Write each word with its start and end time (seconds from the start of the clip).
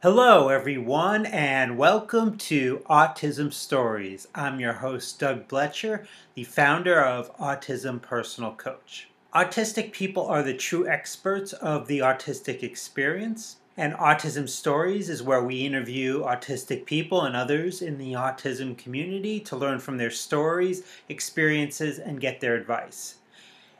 Hello, 0.00 0.48
everyone, 0.48 1.26
and 1.26 1.76
welcome 1.76 2.38
to 2.38 2.84
Autism 2.88 3.52
Stories. 3.52 4.28
I'm 4.32 4.60
your 4.60 4.74
host, 4.74 5.18
Doug 5.18 5.48
Blecher, 5.48 6.06
the 6.34 6.44
founder 6.44 7.02
of 7.02 7.36
Autism 7.38 8.00
Personal 8.00 8.52
Coach. 8.52 9.08
Autistic 9.34 9.90
people 9.90 10.24
are 10.24 10.44
the 10.44 10.54
true 10.54 10.88
experts 10.88 11.52
of 11.52 11.88
the 11.88 11.98
autistic 11.98 12.62
experience, 12.62 13.56
and 13.76 13.92
Autism 13.94 14.48
Stories 14.48 15.10
is 15.10 15.20
where 15.20 15.42
we 15.42 15.66
interview 15.66 16.22
autistic 16.22 16.86
people 16.86 17.22
and 17.22 17.34
others 17.34 17.82
in 17.82 17.98
the 17.98 18.12
autism 18.12 18.78
community 18.78 19.40
to 19.40 19.56
learn 19.56 19.80
from 19.80 19.96
their 19.96 20.12
stories, 20.12 20.84
experiences, 21.08 21.98
and 21.98 22.20
get 22.20 22.40
their 22.40 22.54
advice. 22.54 23.16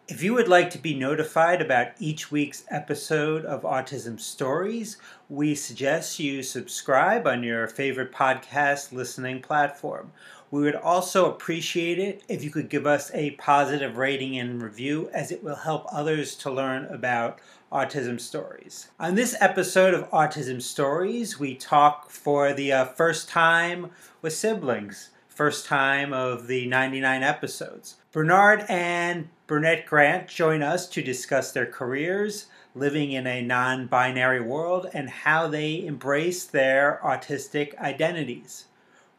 If 0.08 0.22
you 0.22 0.32
would 0.32 0.48
like 0.48 0.70
to 0.70 0.78
be 0.78 0.94
notified 0.94 1.60
about 1.60 1.88
each 1.98 2.32
week's 2.32 2.64
episode 2.70 3.44
of 3.44 3.60
Autism 3.60 4.18
Stories, 4.18 4.96
we 5.28 5.54
suggest 5.54 6.18
you 6.18 6.42
subscribe 6.42 7.26
on 7.26 7.42
your 7.42 7.68
favorite 7.68 8.10
podcast 8.10 8.90
listening 8.90 9.42
platform. 9.42 10.12
We 10.50 10.62
would 10.62 10.76
also 10.76 11.30
appreciate 11.30 11.98
it 11.98 12.22
if 12.26 12.42
you 12.42 12.50
could 12.50 12.70
give 12.70 12.86
us 12.86 13.10
a 13.12 13.32
positive 13.32 13.98
rating 13.98 14.38
and 14.38 14.62
review, 14.62 15.10
as 15.12 15.30
it 15.30 15.44
will 15.44 15.56
help 15.56 15.84
others 15.92 16.34
to 16.36 16.50
learn 16.50 16.86
about 16.86 17.38
autism 17.70 18.18
stories. 18.18 18.88
On 18.98 19.14
this 19.14 19.36
episode 19.40 19.92
of 19.92 20.08
Autism 20.10 20.62
Stories, 20.62 21.38
we 21.38 21.54
talk 21.54 22.08
for 22.08 22.54
the 22.54 22.72
uh, 22.72 22.84
first 22.86 23.28
time 23.28 23.90
with 24.22 24.32
siblings, 24.32 25.10
first 25.38 25.66
time 25.66 26.12
of 26.12 26.48
the 26.48 26.66
99 26.66 27.22
episodes. 27.22 27.94
Bernard 28.10 28.64
and 28.68 29.28
Burnett 29.46 29.86
Grant 29.86 30.26
join 30.26 30.64
us 30.64 30.88
to 30.88 31.00
discuss 31.00 31.52
their 31.52 31.64
careers, 31.64 32.46
living 32.74 33.12
in 33.12 33.24
a 33.24 33.40
non 33.40 33.86
binary 33.86 34.40
world, 34.40 34.88
and 34.92 35.08
how 35.08 35.46
they 35.46 35.86
embrace 35.86 36.44
their 36.44 37.00
autistic 37.04 37.78
identities. 37.78 38.64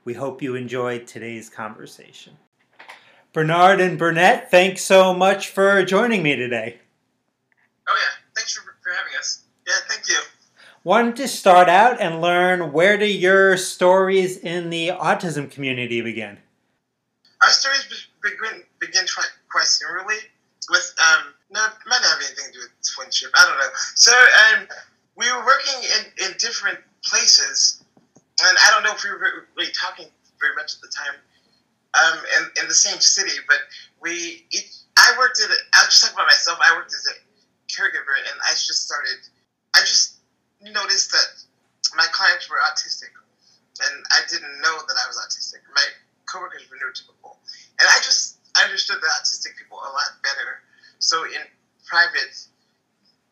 We 0.04 0.14
hope 0.16 0.42
you 0.42 0.56
enjoyed 0.56 1.08
today's 1.08 1.50
conversation. 1.50 2.36
Bernard 3.32 3.80
and 3.80 3.98
Burnett, 3.98 4.52
thanks 4.52 4.84
so 4.84 5.14
much 5.14 5.48
for 5.48 5.86
joining 5.86 6.22
me 6.22 6.36
today. 6.36 6.82
Oh, 7.88 7.96
yeah. 7.96 8.26
Thanks 8.36 8.56
for, 8.56 8.76
for 8.84 8.92
having 8.92 9.14
us. 9.18 9.44
Yeah, 9.66 9.76
thank 9.88 10.10
you. 10.10 10.20
Wanted 10.86 11.18
to 11.18 11.28
start 11.28 11.68
out 11.68 12.00
and 12.00 12.22
learn 12.22 12.72
where 12.72 12.98
do 12.98 13.06
your 13.06 13.58
stories 13.58 14.38
in 14.38 14.70
the 14.70 14.90
autism 14.90 15.52
community 15.52 16.00
begin? 16.00 16.38
Our 17.42 17.50
stories 17.50 18.08
begin, 18.24 18.64
begin 18.80 19.04
quite 19.52 19.66
similarly 19.66 20.16
with 20.70 20.96
um 21.04 21.34
no 21.52 21.66
it 21.66 21.74
might 21.86 22.00
not 22.00 22.12
have 22.12 22.20
anything 22.20 22.46
to 22.48 22.52
do 22.54 22.60
with 22.60 22.72
twinship. 22.80 23.28
I 23.36 23.44
don't 23.46 23.60
know. 23.60 23.72
So 23.96 24.12
um 24.14 24.68
we 25.18 25.30
were 25.30 25.46
working 25.46 25.84
in, 25.84 26.32
in 26.32 26.38
different 26.38 26.80
places 27.04 27.84
and 28.42 28.58
I 28.66 28.72
don't 28.72 28.84
know 28.84 28.94
if 28.94 29.04
we 29.04 29.10
were 29.10 29.48
really 29.58 29.72
talking 29.74 30.08
very 30.40 30.56
much 30.56 30.76
at 30.76 30.82
the 30.82 30.88
time. 30.96 31.20
Um 32.00 32.20
in, 32.40 32.64
in 32.64 32.68
the 32.70 32.74
same 32.74 33.02
city, 33.02 33.36
but 33.50 33.58
we 34.02 34.46
each, 34.52 34.72
I 34.96 35.14
worked 35.18 35.42
at 35.44 35.52
I'll 35.74 35.86
just 35.86 36.04
talk 36.06 36.14
about 36.14 36.28
myself. 36.28 36.58
I 36.64 36.74
worked 36.78 36.94
as 36.94 37.04
a 37.12 37.20
caregiver 37.68 38.16
and 38.16 38.40
I 38.48 38.52
just 38.52 38.86
started 38.86 39.20
I 39.76 39.82
just 39.82 40.19
noticed 40.62 41.12
that 41.12 41.30
my 41.96 42.06
clients 42.12 42.50
were 42.50 42.60
autistic 42.60 43.16
and 43.80 43.96
I 44.12 44.22
didn't 44.28 44.60
know 44.60 44.76
that 44.88 44.98
I 45.00 45.06
was 45.08 45.16
autistic. 45.24 45.64
My 45.74 45.88
coworkers 46.28 46.68
were 46.70 46.76
neurotypical. 46.76 47.40
And 47.80 47.88
I 47.88 47.98
just 48.04 48.38
understood 48.60 49.00
the 49.00 49.08
autistic 49.08 49.56
people 49.56 49.80
a 49.80 49.92
lot 49.92 50.20
better. 50.22 50.60
So 51.00 51.24
in 51.24 51.42
private, 51.88 52.36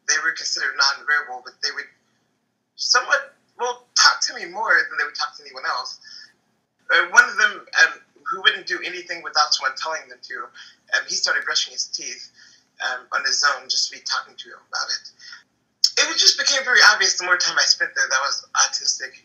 they 0.07 0.15
were 0.23 0.31
considered 0.31 0.71
non-verbal, 0.79 1.43
but 1.43 1.59
they 1.61 1.71
would 1.75 1.89
somewhat 2.75 3.35
well 3.59 3.85
talk 3.99 4.21
to 4.31 4.35
me 4.35 4.45
more 4.45 4.71
than 4.87 4.97
they 4.97 5.03
would 5.03 5.15
talk 5.15 5.35
to 5.35 5.43
anyone 5.43 5.65
else. 5.67 5.99
Uh, 6.87 7.11
one 7.11 7.27
of 7.27 7.35
them, 7.35 7.67
um, 7.83 7.93
who 8.23 8.41
wouldn't 8.41 8.67
do 8.67 8.79
anything 8.85 9.23
without 9.23 9.53
someone 9.53 9.75
telling 9.75 10.07
them 10.07 10.19
to, 10.21 10.47
um, 10.95 11.03
he 11.07 11.15
started 11.15 11.43
brushing 11.43 11.73
his 11.73 11.87
teeth 11.87 12.31
um, 12.83 13.07
on 13.11 13.23
his 13.25 13.43
own 13.43 13.67
just 13.67 13.91
to 13.91 13.97
be 13.97 14.03
talking 14.03 14.35
to 14.35 14.47
him 14.49 14.59
about 14.71 14.87
it. 14.87 15.11
It 15.97 16.17
just 16.17 16.37
became 16.37 16.63
very 16.63 16.79
obvious 16.93 17.17
the 17.17 17.25
more 17.25 17.37
time 17.37 17.57
I 17.57 17.65
spent 17.65 17.91
there 17.95 18.05
that 18.07 18.15
I 18.15 18.25
was 18.25 18.45
autistic 18.53 19.17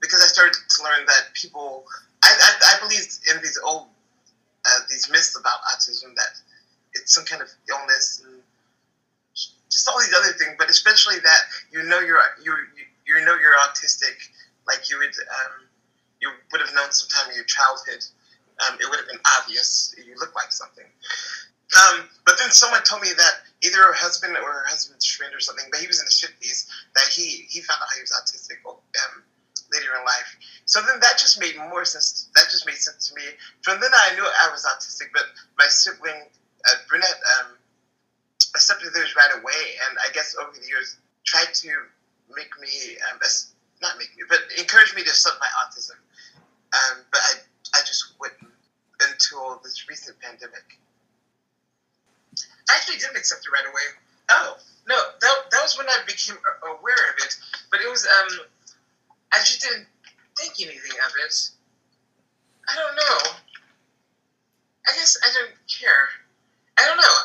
because 0.00 0.22
I 0.22 0.26
started 0.26 0.54
to 0.54 0.84
learn 0.84 1.06
that 1.06 1.32
people. 1.34 1.84
I, 2.22 2.34
I, 2.34 2.74
I 2.74 2.80
believed 2.80 3.18
in 3.30 3.40
these 3.42 3.58
old 3.64 3.86
uh, 4.66 4.80
these 4.90 5.08
myths 5.10 5.38
about 5.38 5.58
autism 5.72 6.14
that 6.16 6.34
it's 6.94 7.14
some 7.14 7.24
kind 7.24 7.40
of 7.40 7.48
illness 7.70 8.22
and 8.26 8.42
just 9.70 9.88
all 9.88 9.98
these 10.00 10.14
other 10.18 10.32
things, 10.32 10.56
but 10.58 10.70
especially 10.70 11.20
that 11.20 11.40
you 11.70 11.82
know 11.84 12.00
you're 12.00 12.20
you 12.42 12.54
you 13.06 13.24
know 13.24 13.36
you're 13.36 13.56
autistic, 13.68 14.18
like 14.66 14.90
you 14.90 14.98
would 14.98 15.14
um, 15.14 15.66
you 16.20 16.30
would 16.52 16.60
have 16.60 16.74
known 16.74 16.90
sometime 16.90 17.30
in 17.30 17.36
your 17.36 17.44
childhood. 17.46 18.04
Um, 18.66 18.76
it 18.80 18.90
would 18.90 18.98
have 18.98 19.06
been 19.06 19.22
obvious 19.38 19.94
you 19.96 20.16
look 20.18 20.34
like 20.34 20.50
something. 20.50 20.86
Um, 21.78 22.08
but 22.24 22.38
then 22.38 22.50
someone 22.50 22.82
told 22.82 23.02
me 23.02 23.10
that 23.16 23.34
either 23.62 23.78
her 23.78 23.92
husband 23.94 24.36
or 24.36 24.52
her 24.52 24.66
husband's 24.66 25.06
friend 25.06 25.34
or 25.34 25.40
something, 25.40 25.66
but 25.70 25.80
he 25.80 25.86
was 25.86 26.00
in 26.00 26.06
the 26.06 26.14
fifties, 26.14 26.70
that 26.94 27.08
he 27.10 27.46
he 27.48 27.60
found 27.60 27.80
out 27.82 27.88
he 27.94 28.02
was 28.02 28.12
autistic. 28.12 28.62
Um, 28.66 29.24
later 29.72 29.92
in 29.96 30.04
life. 30.04 30.30
So 30.64 30.80
then 30.80 31.00
that 31.00 31.18
just 31.18 31.40
made 31.40 31.56
more 31.56 31.84
sense. 31.84 32.28
That 32.34 32.48
just 32.50 32.66
made 32.66 32.76
sense 32.80 33.08
to 33.08 33.14
me. 33.14 33.36
From 33.62 33.80
then 33.80 33.90
I 33.92 34.14
knew 34.14 34.24
I 34.24 34.48
was 34.50 34.64
autistic, 34.64 35.12
but 35.12 35.24
my 35.58 35.66
sibling, 35.68 36.28
uh, 36.64 36.76
Burnett, 36.88 37.20
um, 37.40 37.56
accepted 38.54 38.94
theirs 38.94 39.14
right 39.16 39.40
away, 39.40 39.62
and 39.88 39.98
I 40.00 40.12
guess 40.12 40.34
over 40.40 40.52
the 40.52 40.66
years 40.66 40.96
tried 41.24 41.52
to 41.52 41.68
make 42.34 42.50
me, 42.60 42.96
um, 43.12 43.20
not 43.82 43.98
make 43.98 44.08
me, 44.16 44.24
but 44.28 44.40
encourage 44.58 44.94
me 44.94 45.02
to 45.02 45.10
accept 45.10 45.36
my 45.40 45.50
autism. 45.64 45.96
Um, 46.72 47.04
but 47.10 47.20
I, 47.20 47.32
I 47.76 47.80
just 47.84 48.14
wouldn't 48.20 48.52
until 49.00 49.60
this 49.62 49.88
recent 49.88 50.18
pandemic. 50.20 50.78
I 52.68 52.76
actually 52.76 52.98
didn't 52.98 53.16
accept 53.16 53.46
it 53.46 53.50
right 53.50 53.66
away. 53.66 53.86
Oh 54.30 54.56
no, 54.88 54.96
that, 55.20 55.36
that 55.50 55.62
was 55.62 55.76
when 55.76 55.88
I 55.88 55.98
became 56.06 56.36
aware 56.64 57.02
of 57.12 57.16
it. 57.18 57.36
But 57.70 57.80
it 57.80 57.90
was 57.90 58.06
um, 58.06 58.46
I 59.32 59.38
just 59.38 59.62
didn't 59.62 59.86
think 60.38 60.54
anything 60.60 60.96
of 61.04 61.12
it. 61.24 61.34
I 62.68 62.74
don't 62.74 62.96
know. 62.96 63.18
I 64.88 64.92
guess 64.96 65.16
I 65.20 65.28
don't 65.36 65.52
care. 65.68 66.08
I 66.78 66.84
don't 66.86 66.96
know. 66.96 67.16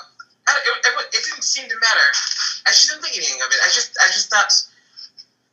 I, 0.47 0.59
it, 0.59 0.75
it, 0.83 0.93
it, 1.15 1.23
didn't 1.23 1.43
seem 1.43 1.69
to 1.69 1.75
matter. 1.79 2.09
I 2.67 2.71
just 2.71 2.89
didn't 2.89 3.03
think 3.03 3.15
anything 3.15 3.39
of 3.39 3.47
it. 3.47 3.59
I 3.63 3.69
just 3.71 3.95
I 4.03 4.07
just 4.07 4.29
thought 4.29 4.51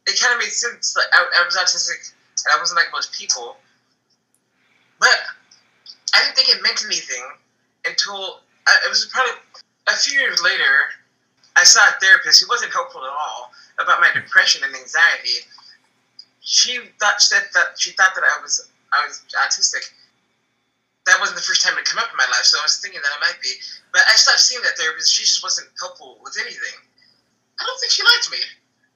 it 0.06 0.18
kind 0.18 0.34
of 0.34 0.40
made 0.40 0.50
sense 0.50 0.94
that 0.94 1.06
I, 1.12 1.42
I 1.42 1.44
was 1.46 1.54
autistic 1.54 2.10
and 2.46 2.50
I 2.54 2.58
wasn't 2.58 2.78
like 2.78 2.90
most 2.92 3.12
people. 3.12 3.56
But 4.98 5.14
I 6.14 6.24
didn't 6.24 6.34
think 6.34 6.48
it 6.48 6.62
meant 6.62 6.82
anything 6.84 7.22
until 7.86 8.42
uh, 8.66 8.78
it 8.84 8.88
was 8.88 9.06
probably 9.12 9.34
a 9.94 9.98
few 9.98 10.18
years 10.18 10.40
later. 10.42 10.96
I 11.56 11.64
saw 11.64 11.82
a 11.82 11.98
therapist 12.00 12.40
who 12.40 12.48
wasn't 12.48 12.72
helpful 12.72 13.02
at 13.02 13.10
all 13.10 13.50
about 13.82 14.00
my 14.00 14.08
depression 14.14 14.62
and 14.64 14.74
anxiety 14.74 15.44
she 16.50 16.80
thought 16.98 17.20
said 17.22 17.44
that 17.54 17.78
she 17.78 17.92
thought 17.92 18.10
that 18.16 18.24
I 18.24 18.42
was 18.42 18.66
I 18.92 19.06
was 19.06 19.22
autistic. 19.38 19.86
That 21.06 21.16
wasn't 21.20 21.38
the 21.38 21.46
first 21.46 21.62
time 21.62 21.78
it 21.78 21.86
come 21.86 22.02
up 22.02 22.10
in 22.10 22.18
my 22.18 22.28
life, 22.28 22.44
so 22.44 22.58
I 22.58 22.66
was 22.66 22.82
thinking 22.82 23.00
that 23.00 23.12
I 23.14 23.20
might 23.22 23.40
be. 23.40 23.54
But 23.92 24.02
I 24.10 24.18
stopped 24.18 24.42
seeing 24.42 24.60
that 24.62 24.76
therapist. 24.76 25.14
She 25.14 25.24
just 25.24 25.42
wasn't 25.42 25.70
helpful 25.78 26.18
with 26.22 26.36
anything. 26.42 26.76
I 27.56 27.64
don't 27.64 27.78
think 27.80 27.92
she 27.92 28.02
liked 28.02 28.34
me. 28.34 28.42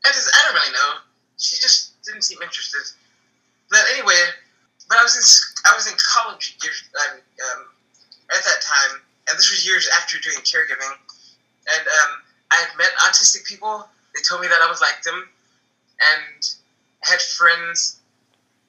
I 0.05 0.11
just 0.12 0.28
I 0.34 0.38
don't 0.44 0.59
really 0.59 0.75
know. 0.75 0.91
She 1.38 1.56
just 1.62 1.94
didn't 2.03 2.26
seem 2.26 2.43
interested. 2.43 2.84
But 3.71 3.87
anyway, 3.94 4.19
but 4.88 4.99
I 4.99 5.03
was 5.06 5.15
in 5.15 5.25
I 5.71 5.78
was 5.78 5.87
in 5.87 5.97
college 5.97 6.59
um, 7.06 7.22
um, 7.22 7.61
at 8.34 8.43
that 8.44 8.61
time, 8.61 9.03
and 9.29 9.39
this 9.39 9.51
was 9.51 9.67
years 9.67 9.89
after 10.01 10.19
doing 10.21 10.37
caregiving, 10.45 10.95
and 11.69 11.85
um, 11.87 12.11
I 12.53 12.57
had 12.57 12.77
met 12.77 12.93
autistic 13.07 13.45
people. 13.45 13.89
They 14.15 14.23
told 14.23 14.41
me 14.41 14.49
that 14.49 14.61
I 14.62 14.69
was 14.69 14.81
like 14.81 15.03
them, 15.03 15.29
and 16.01 16.41
had 17.03 17.21
friends 17.21 18.00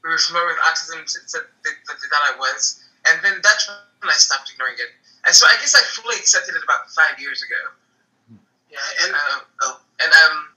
who 0.01 0.09
were 0.09 0.17
familiar 0.17 0.47
with 0.47 0.61
autism 0.65 1.07
said 1.09 1.41
they, 1.63 1.71
they 1.71 2.07
thought 2.09 2.25
I 2.33 2.37
was, 2.37 2.83
and 3.09 3.19
then 3.23 3.39
that's 3.43 3.67
when 3.67 4.09
I 4.09 4.17
stopped 4.17 4.51
ignoring 4.51 4.75
it. 4.77 4.91
And 5.25 5.33
so 5.33 5.45
I 5.49 5.55
guess 5.59 5.75
I 5.75 5.81
fully 5.99 6.15
accepted 6.17 6.55
it 6.55 6.63
about 6.63 6.89
five 6.91 7.19
years 7.19 7.41
ago. 7.41 8.39
Yeah, 8.69 9.05
and 9.05 9.15
uh, 9.15 9.39
oh, 9.63 9.79
and 10.03 10.11
um, 10.11 10.47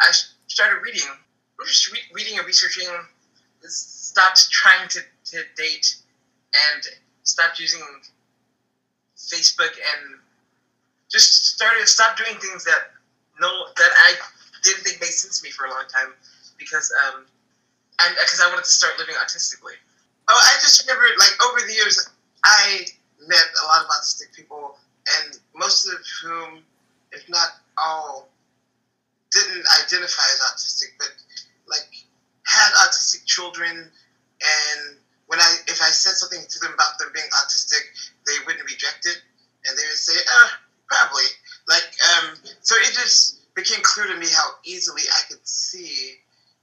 I 0.00 0.10
started 0.46 0.82
reading, 0.82 1.08
just 1.66 1.92
re- 1.92 2.10
reading 2.12 2.38
and 2.38 2.46
researching. 2.46 2.88
Stopped 3.62 4.50
trying 4.50 4.88
to, 4.88 5.00
to 5.00 5.36
date, 5.56 5.96
and 6.72 6.82
stopped 7.22 7.60
using 7.60 7.80
Facebook, 9.28 9.74
and 9.76 10.18
just 11.10 11.56
started 11.56 11.86
stop 11.86 12.16
doing 12.16 12.38
things 12.38 12.64
that 12.64 12.94
no 13.40 13.48
that 13.76 13.92
I 14.06 14.14
didn't 14.62 14.84
think 14.84 15.00
made 15.00 15.12
sense 15.12 15.40
to 15.40 15.44
me 15.44 15.50
for 15.50 15.66
a 15.66 15.70
long 15.70 15.84
time 15.92 16.14
because 16.58 16.92
um, 17.06 17.26
and 18.04 18.14
because 18.16 18.40
I 18.40 18.48
wanted 18.48 18.64
to 18.64 18.70
start 18.70 18.94
living 18.98 19.14
autistically. 19.16 19.76
Oh, 20.28 20.38
I 20.38 20.54
just 20.62 20.86
remember 20.86 21.04
like 21.18 21.34
over 21.42 21.66
the 21.66 21.72
years, 21.72 22.08
I 22.44 22.86
met 23.26 23.46
a 23.62 23.66
lot 23.66 23.82
of 23.82 23.88
autistic 23.90 24.32
people, 24.34 24.78
and 25.18 25.38
most 25.56 25.86
of 25.86 25.98
whom, 26.22 26.62
if 27.12 27.28
not 27.28 27.60
all, 27.76 28.28
didn't 29.32 29.64
identify 29.82 30.26
as 30.36 30.40
autistic, 30.52 30.94
but 30.98 31.10
like 31.68 31.88
had 32.46 32.70
autistic 32.86 33.26
children, 33.26 33.70
and 33.74 34.80
when 35.26 35.40
I 35.40 35.56
if 35.66 35.80
I 35.82 35.90
said 35.90 36.14
something 36.14 36.40
to 36.40 36.58
them 36.60 36.74
about 36.74 36.98
them 36.98 37.10
being 37.14 37.28
autistic, 37.42 37.82
they 38.30 38.38
wouldn't 38.46 38.64
reject 38.70 39.06
it, 39.06 39.18
and 39.66 39.74
they 39.76 39.82
would 39.82 39.98
say, 39.98 40.14
"Uh, 40.14 40.48
probably." 40.86 41.26
Like, 41.66 41.90
um, 42.14 42.38
so 42.62 42.76
it 42.76 42.94
just 42.94 43.54
became 43.54 43.82
clear 43.82 44.06
to 44.06 44.16
me 44.16 44.26
how 44.30 44.58
easily 44.64 45.02
I 45.10 45.22
could 45.28 45.42
see 45.46 46.18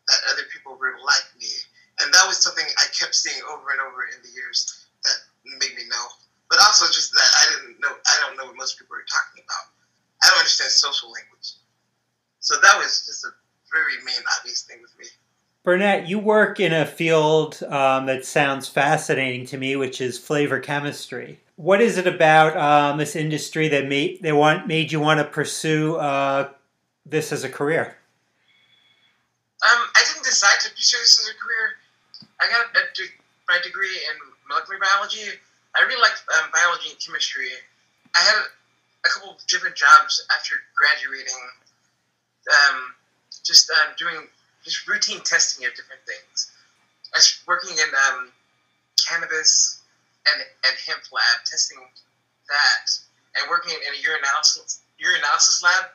that 0.07 0.19
other 0.31 0.43
people 0.51 0.75
were 0.79 0.95
like 1.03 1.27
me, 1.39 1.51
and 1.99 2.13
that 2.13 2.25
was 2.27 2.39
something 2.39 2.65
I 2.65 2.85
kept 2.95 3.15
seeing 3.15 3.41
over 3.51 3.71
and 3.71 3.81
over 3.81 4.07
in 4.07 4.23
the 4.23 4.31
years 4.31 4.87
that 5.03 5.17
made 5.59 5.75
me 5.75 5.83
know. 5.87 6.05
But 6.49 6.59
also 6.59 6.87
just 6.87 7.11
that 7.11 7.29
I 7.43 7.43
didn't 7.55 7.79
know 7.79 7.91
I 7.91 8.15
don't 8.23 8.37
know 8.37 8.45
what 8.45 8.55
most 8.55 8.79
people 8.79 8.95
are 8.95 9.07
talking 9.11 9.43
about. 9.43 9.75
I 10.23 10.29
don't 10.31 10.39
understand 10.39 10.71
social 10.71 11.11
language, 11.11 11.59
so 12.39 12.55
that 12.59 12.77
was 12.79 13.05
just 13.05 13.25
a 13.25 13.31
very 13.71 13.99
main 14.05 14.23
obvious 14.39 14.63
thing 14.63 14.81
with 14.81 14.97
me. 14.97 15.05
Burnett, 15.63 16.07
you 16.07 16.17
work 16.17 16.61
in 16.61 16.71
a 16.71 16.85
field 16.85 17.61
um, 17.63 18.05
that 18.05 18.23
sounds 18.23 18.69
fascinating 18.69 19.45
to 19.47 19.57
me, 19.57 19.75
which 19.75 19.99
is 19.99 20.17
flavor 20.17 20.61
chemistry. 20.61 21.41
What 21.57 21.81
is 21.81 21.97
it 21.97 22.05
about 22.05 22.55
um, 22.55 22.99
this 22.99 23.15
industry 23.15 23.67
that 23.69 23.87
made 23.87 24.21
they 24.21 24.31
want 24.31 24.67
made 24.67 24.91
you 24.91 24.99
want 24.99 25.17
to 25.19 25.25
pursue 25.25 25.95
uh, 25.95 26.49
this 27.03 27.31
as 27.31 27.43
a 27.43 27.49
career? 27.49 27.97
Um, 29.65 29.81
I 29.95 30.05
didn't 30.05 30.23
decide 30.23 30.59
to 30.61 30.69
pursue 30.69 31.01
this 31.01 31.19
as 31.19 31.33
a 31.33 31.37
career. 31.41 31.81
I 32.39 32.45
got 32.45 32.77
a, 32.77 33.03
my 33.49 33.57
degree 33.63 33.89
in 33.89 34.15
molecular 34.47 34.79
biology. 34.79 35.33
I 35.75 35.81
really 35.81 35.99
liked 35.99 36.21
um, 36.37 36.51
biology 36.53 36.91
and 36.91 36.99
chemistry. 36.99 37.49
I 38.13 38.19
had 38.19 38.37
a 39.03 39.09
couple 39.09 39.31
of 39.31 39.37
different 39.47 39.75
jobs 39.75 40.27
after 40.37 40.53
graduating, 40.77 41.41
um, 42.53 42.93
just 43.43 43.71
um, 43.71 43.97
doing 43.97 44.27
just 44.63 44.87
routine 44.87 45.21
testing 45.21 45.65
of 45.65 45.73
different 45.73 46.05
things. 46.05 46.51
I 47.15 47.17
was 47.17 47.41
working 47.47 47.73
in 47.73 47.89
um, 48.13 48.29
cannabis 49.09 49.76
and, 50.33 50.43
and 50.67 50.73
hemp 50.87 51.03
lab, 51.11 51.43
testing 51.45 51.77
that, 51.79 52.85
and 53.35 53.49
working 53.49 53.75
in 53.75 53.91
a 53.93 53.99
urinalysis, 54.01 54.81
urinalysis 54.99 55.63
lab, 55.63 55.91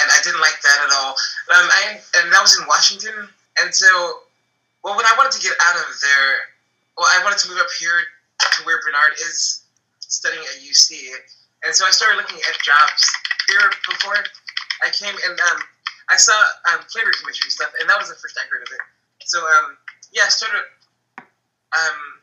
and 0.00 0.06
I 0.10 0.18
didn't 0.22 0.40
like 0.40 0.58
that 0.62 0.78
at 0.86 0.90
all. 0.94 1.12
Um, 1.54 1.66
I, 1.66 1.82
and 2.22 2.32
that 2.32 2.42
was 2.42 2.58
in 2.58 2.66
Washington, 2.66 3.28
and 3.62 3.74
so, 3.74 4.24
well, 4.84 4.96
when 4.96 5.06
I 5.06 5.14
wanted 5.18 5.32
to 5.38 5.42
get 5.42 5.52
out 5.66 5.76
of 5.76 5.88
there, 6.00 6.32
well, 6.96 7.08
I 7.14 7.22
wanted 7.24 7.38
to 7.44 7.48
move 7.50 7.58
up 7.58 7.70
here 7.78 8.02
to 8.38 8.58
where 8.64 8.78
Bernard 8.82 9.18
is 9.18 9.62
studying 10.00 10.42
at 10.42 10.62
UC, 10.62 11.12
and 11.66 11.74
so 11.74 11.86
I 11.86 11.90
started 11.90 12.16
looking 12.16 12.38
at 12.38 12.54
jobs 12.62 13.02
here 13.50 13.70
before 13.88 14.18
I 14.82 14.90
came, 14.90 15.14
and 15.14 15.36
um, 15.52 15.58
I 16.10 16.16
saw 16.16 16.34
um, 16.72 16.80
flavor 16.88 17.10
chemistry 17.10 17.50
stuff, 17.50 17.72
and 17.80 17.88
that 17.90 17.98
was 17.98 18.08
the 18.08 18.16
first 18.16 18.38
I 18.38 18.46
heard 18.48 18.62
of 18.62 18.70
it. 18.72 18.82
So 19.26 19.38
um, 19.42 19.76
yeah, 20.12 20.24
I 20.26 20.28
started. 20.28 20.64
Um, 21.68 22.17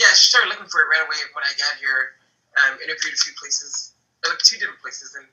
yeah, 0.00 0.06
I 0.10 0.14
started 0.14 0.48
looking 0.48 0.66
for 0.66 0.80
it 0.80 0.88
right 0.90 1.06
away 1.06 1.16
when 1.34 1.44
I 1.44 1.52
got 1.58 1.78
here. 1.78 2.16
Um, 2.56 2.78
interviewed 2.78 3.14
a 3.14 3.16
few 3.18 3.34
places, 3.38 3.92
uh, 4.26 4.30
two 4.42 4.56
different 4.56 4.80
places, 4.80 5.14
and 5.16 5.26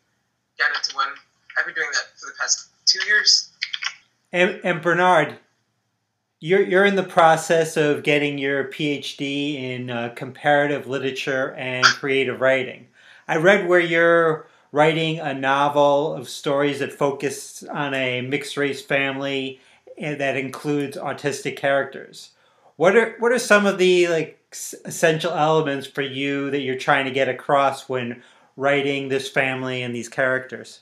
got 0.60 0.76
into 0.76 0.96
one. 0.96 1.08
I've 1.58 1.66
been 1.66 1.74
doing 1.74 1.88
that 1.94 2.20
for 2.20 2.28
the 2.28 2.34
past 2.38 2.68
two 2.86 3.04
years. 3.08 3.50
And, 4.34 4.60
and 4.64 4.82
Bernard, 4.82 5.38
you're 6.42 6.62
you're 6.62 6.86
in 6.86 6.96
the 6.96 7.04
process 7.04 7.78
of 7.78 8.04
getting 8.04 8.38
your 8.38 8.66
PhD 8.66 9.56
in 9.56 9.90
uh, 9.90 10.14
comparative 10.16 10.86
literature 10.86 11.54
and 11.54 11.86
creative 11.86 12.42
writing. 12.42 12.88
I 13.28 13.38
read 13.38 13.68
where 13.68 13.80
you're 13.80 14.48
writing 14.74 15.20
a 15.20 15.34
novel 15.34 16.14
of 16.14 16.28
stories 16.28 16.80
that 16.80 16.92
focus 16.92 17.64
on 17.64 17.94
a 17.94 18.22
mixed 18.22 18.58
race 18.58 18.82
family 18.82 19.62
and 19.98 20.20
that 20.20 20.38
includes 20.38 20.98
autistic 20.98 21.56
characters. 21.56 22.32
What 22.76 22.96
are 22.96 23.16
what 23.20 23.32
are 23.32 23.40
some 23.40 23.66
of 23.66 23.80
the 23.80 24.08
like 24.10 24.38
essential 24.52 25.32
elements 25.32 25.88
for 25.88 26.02
you 26.02 26.50
that 26.52 26.62
you're 26.62 26.78
trying 26.78 27.06
to 27.06 27.12
get 27.12 27.28
across 27.30 27.90
when 27.90 28.24
writing 28.56 29.10
this 29.10 29.30
family 29.30 29.84
and 29.84 29.94
these 29.94 30.10
characters? 30.10 30.80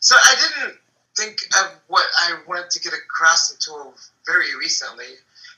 So 0.00 0.14
I 0.16 0.34
didn't 0.34 0.78
think 1.16 1.38
of 1.60 1.80
what 1.88 2.06
I 2.20 2.38
wanted 2.46 2.70
to 2.70 2.80
get 2.80 2.92
across 2.92 3.52
until 3.52 3.94
very 4.26 4.56
recently. 4.56 5.06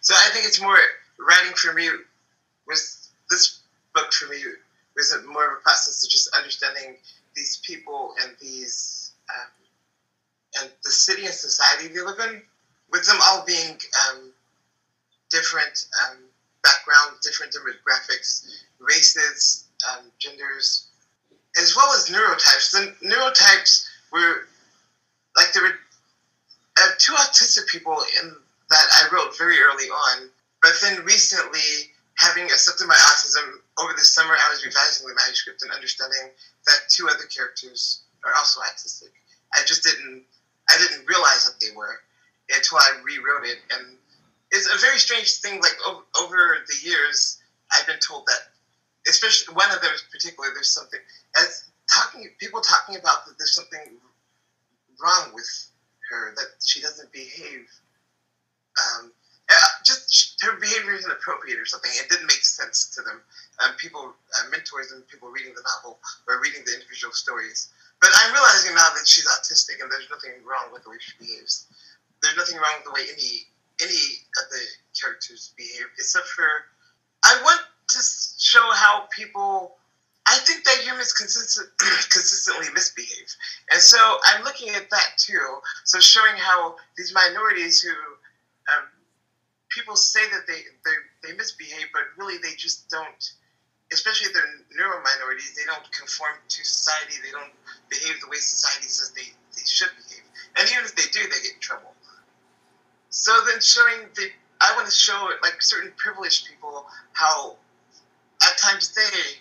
So 0.01 0.15
I 0.15 0.31
think 0.33 0.47
it's 0.47 0.61
more 0.61 0.79
writing 1.19 1.53
for 1.55 1.73
me 1.73 1.89
was 2.67 3.11
this 3.31 3.61
book 3.95 4.13
for 4.13 4.29
me 4.29 4.37
was 4.97 5.15
more 5.27 5.47
of 5.47 5.53
a 5.59 5.63
process 5.63 6.05
of 6.05 6.11
just 6.11 6.35
understanding 6.37 6.97
these 7.35 7.61
people 7.65 8.15
and 8.23 8.33
these 8.41 9.13
um, 9.31 10.63
and 10.63 10.71
the 10.85 10.91
city 10.91 11.27
and 11.27 11.35
society 11.35 11.89
they 11.89 12.01
live 12.01 12.19
in, 12.31 12.43
with 12.91 13.07
them 13.07 13.19
all 13.25 13.45
being 13.47 13.77
um, 14.09 14.33
different 15.31 15.87
um, 16.09 16.19
backgrounds, 16.67 17.23
different 17.23 17.55
demographics, 17.55 18.51
races, 18.79 19.69
um, 19.91 20.11
genders, 20.19 20.89
as 21.63 21.77
well 21.77 21.93
as 21.95 22.11
neurotypes. 22.11 22.73
The 22.75 23.07
neurotypes 23.07 23.87
were 24.13 24.49
like 25.37 25.53
there 25.53 25.63
were 25.63 25.79
uh, 26.83 26.91
two 26.99 27.13
autistic 27.15 27.67
people 27.69 27.97
in 28.23 28.35
that 28.71 28.87
I 28.91 29.09
wrote 29.15 29.39
very 29.39 29.57
early 29.61 29.87
on, 29.87 30.29
but 30.63 30.73
then 30.83 31.05
recently 31.05 31.95
having 32.19 32.45
accepted 32.45 32.87
my 32.89 32.97
autism 32.97 33.61
over 33.79 33.93
the 33.93 34.05
summer, 34.05 34.35
I 34.35 34.49
was 34.51 34.65
revising 34.65 35.07
the 35.07 35.15
manuscript 35.15 35.63
and 35.63 35.71
understanding 35.71 36.33
that 36.67 36.89
two 36.89 37.09
other 37.09 37.25
characters 37.29 38.03
are 38.25 38.33
also 38.35 38.61
autistic. 38.61 39.13
I 39.55 39.61
just 39.67 39.85
didn't, 39.85 40.25
I 40.69 40.79
didn't 40.79 41.07
realize 41.07 41.45
that 41.45 41.61
they 41.61 41.77
were 41.77 42.01
until 42.51 42.79
I 42.79 43.01
rewrote 43.05 43.45
it. 43.45 43.59
And 43.71 43.97
it's 44.51 44.67
a 44.67 44.79
very 44.79 44.99
strange 44.99 45.37
thing. 45.37 45.61
Like 45.61 45.77
over, 46.21 46.59
the 46.67 46.89
years, 46.89 47.41
I've 47.73 47.87
been 47.87 48.01
told 48.01 48.27
that, 48.27 48.51
especially 49.09 49.55
one 49.55 49.71
of 49.71 49.81
them 49.81 49.93
in 49.93 49.99
particular, 50.11 50.51
there's 50.55 50.71
something 50.71 51.01
as 51.39 51.65
talking 51.93 52.29
people 52.39 52.61
talking 52.61 52.97
about 52.97 53.27
that 53.27 53.39
there's 53.39 53.55
something 53.55 53.97
wrong 55.03 55.31
with 55.35 55.49
her 56.11 56.35
that 56.35 56.47
she 56.65 56.81
doesn't 56.81 57.13
behave 57.13 57.69
um, 58.77 59.13
uh, 59.49 59.55
just 59.85 60.43
her 60.43 60.59
behavior 60.59 60.95
is 60.95 61.05
inappropriate 61.07 61.59
or 61.59 61.65
something. 61.65 61.91
It 61.95 62.11
didn't 62.11 62.27
make 62.27 62.43
sense 62.43 62.91
to 62.99 63.03
them. 63.03 63.23
Um, 63.63 63.75
people, 63.79 64.11
uh, 64.11 64.51
mentors, 64.51 64.91
and 64.91 65.07
people 65.07 65.31
reading 65.31 65.55
the 65.55 65.63
novel 65.63 65.99
or 66.27 66.43
reading 66.43 66.67
the 66.67 66.75
individual 66.75 67.15
stories. 67.15 67.71
But 68.03 68.11
I'm 68.13 68.35
realizing 68.35 68.75
now 68.75 68.91
that 68.93 69.07
she's 69.07 69.25
autistic, 69.25 69.81
and 69.81 69.91
there's 69.91 70.11
nothing 70.11 70.43
wrong 70.45 70.75
with 70.75 70.83
the 70.83 70.91
way 70.91 70.99
she 71.01 71.15
behaves. 71.17 71.71
There's 72.23 72.37
nothing 72.37 72.59
wrong 72.59 72.83
with 72.83 72.87
the 72.91 72.95
way 72.99 73.05
any 73.15 73.47
any 73.83 74.05
of 74.41 74.51
the 74.51 74.63
characters 74.99 75.53
behave, 75.57 75.87
except 75.99 76.27
for 76.27 76.47
I 77.25 77.41
want 77.43 77.61
to 77.91 77.99
show 78.39 78.65
how 78.73 79.07
people. 79.15 79.77
I 80.29 80.39
think 80.39 80.65
that 80.65 80.79
humans 80.83 81.13
consistent, 81.13 81.69
consistently 82.11 82.67
misbehave, 82.75 83.31
and 83.71 83.81
so 83.81 83.99
I'm 84.27 84.43
looking 84.43 84.71
at 84.71 84.91
that 84.91 85.09
too. 85.19 85.61
So 85.85 86.01
showing 86.01 86.35
how 86.37 86.77
these 86.97 87.15
minorities 87.15 87.81
who 87.81 87.95
um, 88.75 88.87
people 89.69 89.95
say 89.95 90.21
that 90.31 90.47
they 90.47 90.63
they 91.23 91.37
misbehave, 91.37 91.89
but 91.93 92.03
really 92.17 92.39
they 92.39 92.55
just 92.57 92.89
don't. 92.91 93.33
Especially 93.93 94.27
if 94.27 94.35
they're 94.35 94.43
neuro 94.75 94.99
minorities, 94.99 95.55
they 95.55 95.63
don't 95.65 95.87
conform 95.93 96.35
to 96.49 96.65
society. 96.65 97.23
They 97.23 97.31
don't 97.31 97.55
behave 97.89 98.19
the 98.21 98.27
way 98.27 98.37
society 98.39 98.89
says 98.89 99.13
they, 99.15 99.31
they 99.55 99.63
should 99.63 99.95
behave. 99.95 100.27
And 100.59 100.67
even 100.75 100.83
if 100.83 100.97
they 100.97 101.07
do, 101.15 101.23
they 101.23 101.39
get 101.39 101.55
in 101.55 101.61
trouble. 101.61 101.95
So 103.17 103.33
then 103.47 103.63
showing 103.63 104.13
the, 104.15 104.29
I 104.61 104.77
want 104.77 104.87
to 104.87 104.95
show 104.95 105.31
like 105.43 105.63
certain 105.63 105.91
privileged 105.97 106.47
people 106.47 106.87
how 107.15 107.57
at 108.43 108.59
times 108.59 108.95
they, 108.95 109.41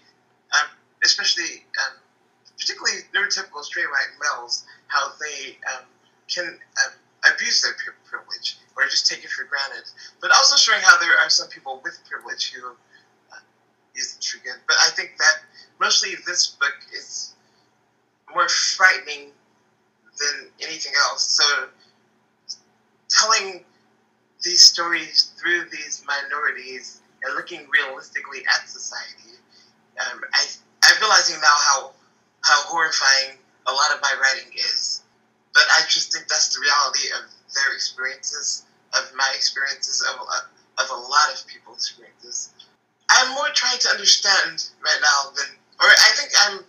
um, 0.57 0.69
especially 1.03 1.65
um, 1.83 1.99
particularly 2.57 3.01
neurotypical 3.13 3.61
straight 3.63 3.87
white 3.91 4.15
males, 4.23 4.63
how 4.87 5.11
they 5.19 5.57
um, 5.75 5.83
can 6.33 6.45
um, 6.47 6.93
abuse 7.33 7.61
their 7.63 7.75
privilege 8.05 8.57
or 8.77 8.85
just 8.85 9.07
take 9.07 9.25
it 9.25 9.29
for 9.29 9.43
granted. 9.43 9.83
But 10.21 10.31
also 10.31 10.55
showing 10.55 10.81
how 10.81 10.97
there 10.97 11.19
are 11.21 11.29
some 11.29 11.49
people 11.49 11.81
with 11.83 11.99
privilege 12.09 12.53
who 12.53 12.69
uh, 12.69 13.39
isn't 13.99 14.21
true 14.23 14.39
good. 14.41 14.55
But 14.67 14.77
I 14.79 14.89
think 14.91 15.17
that 15.17 15.43
mostly 15.81 16.15
this 16.25 16.47
book 16.47 16.75
is 16.97 17.35
more 18.33 18.47
frightening 18.47 19.31
than 20.17 20.49
anything 20.61 20.93
else. 21.09 21.27
So 21.27 21.67
telling 23.25 23.63
these 24.43 24.63
stories 24.63 25.33
through 25.39 25.65
these 25.71 26.03
minorities 26.05 27.01
and 27.23 27.35
looking 27.35 27.67
realistically 27.69 28.39
at 28.39 28.67
society, 28.69 29.37
um, 29.99 30.21
I, 30.33 30.45
I'm 30.83 31.01
realizing 31.01 31.35
now 31.41 31.57
how 31.65 31.91
how 32.43 32.61
horrifying 32.69 33.37
a 33.65 33.71
lot 33.71 33.91
of 33.95 34.01
my 34.01 34.13
writing 34.21 34.53
is. 34.53 35.01
But 35.53 35.63
I 35.71 35.81
just 35.89 36.13
think 36.13 36.27
that's 36.27 36.53
the 36.53 36.61
reality 36.61 37.09
of 37.17 37.31
their 37.55 37.73
experiences, 37.73 38.65
of 38.93 39.09
my 39.15 39.31
experiences, 39.35 40.05
of, 40.05 40.19
of 40.21 40.89
a 40.91 40.93
lot 40.93 41.33
of 41.33 41.47
people's 41.47 41.77
experiences. 41.77 42.53
I'm 43.09 43.33
more 43.33 43.49
trying 43.53 43.79
to 43.79 43.89
understand 43.89 44.69
right 44.83 44.99
now 45.01 45.31
than, 45.35 45.47
or 45.81 45.89
I 45.89 46.11
think 46.13 46.29
I'm 46.45 46.59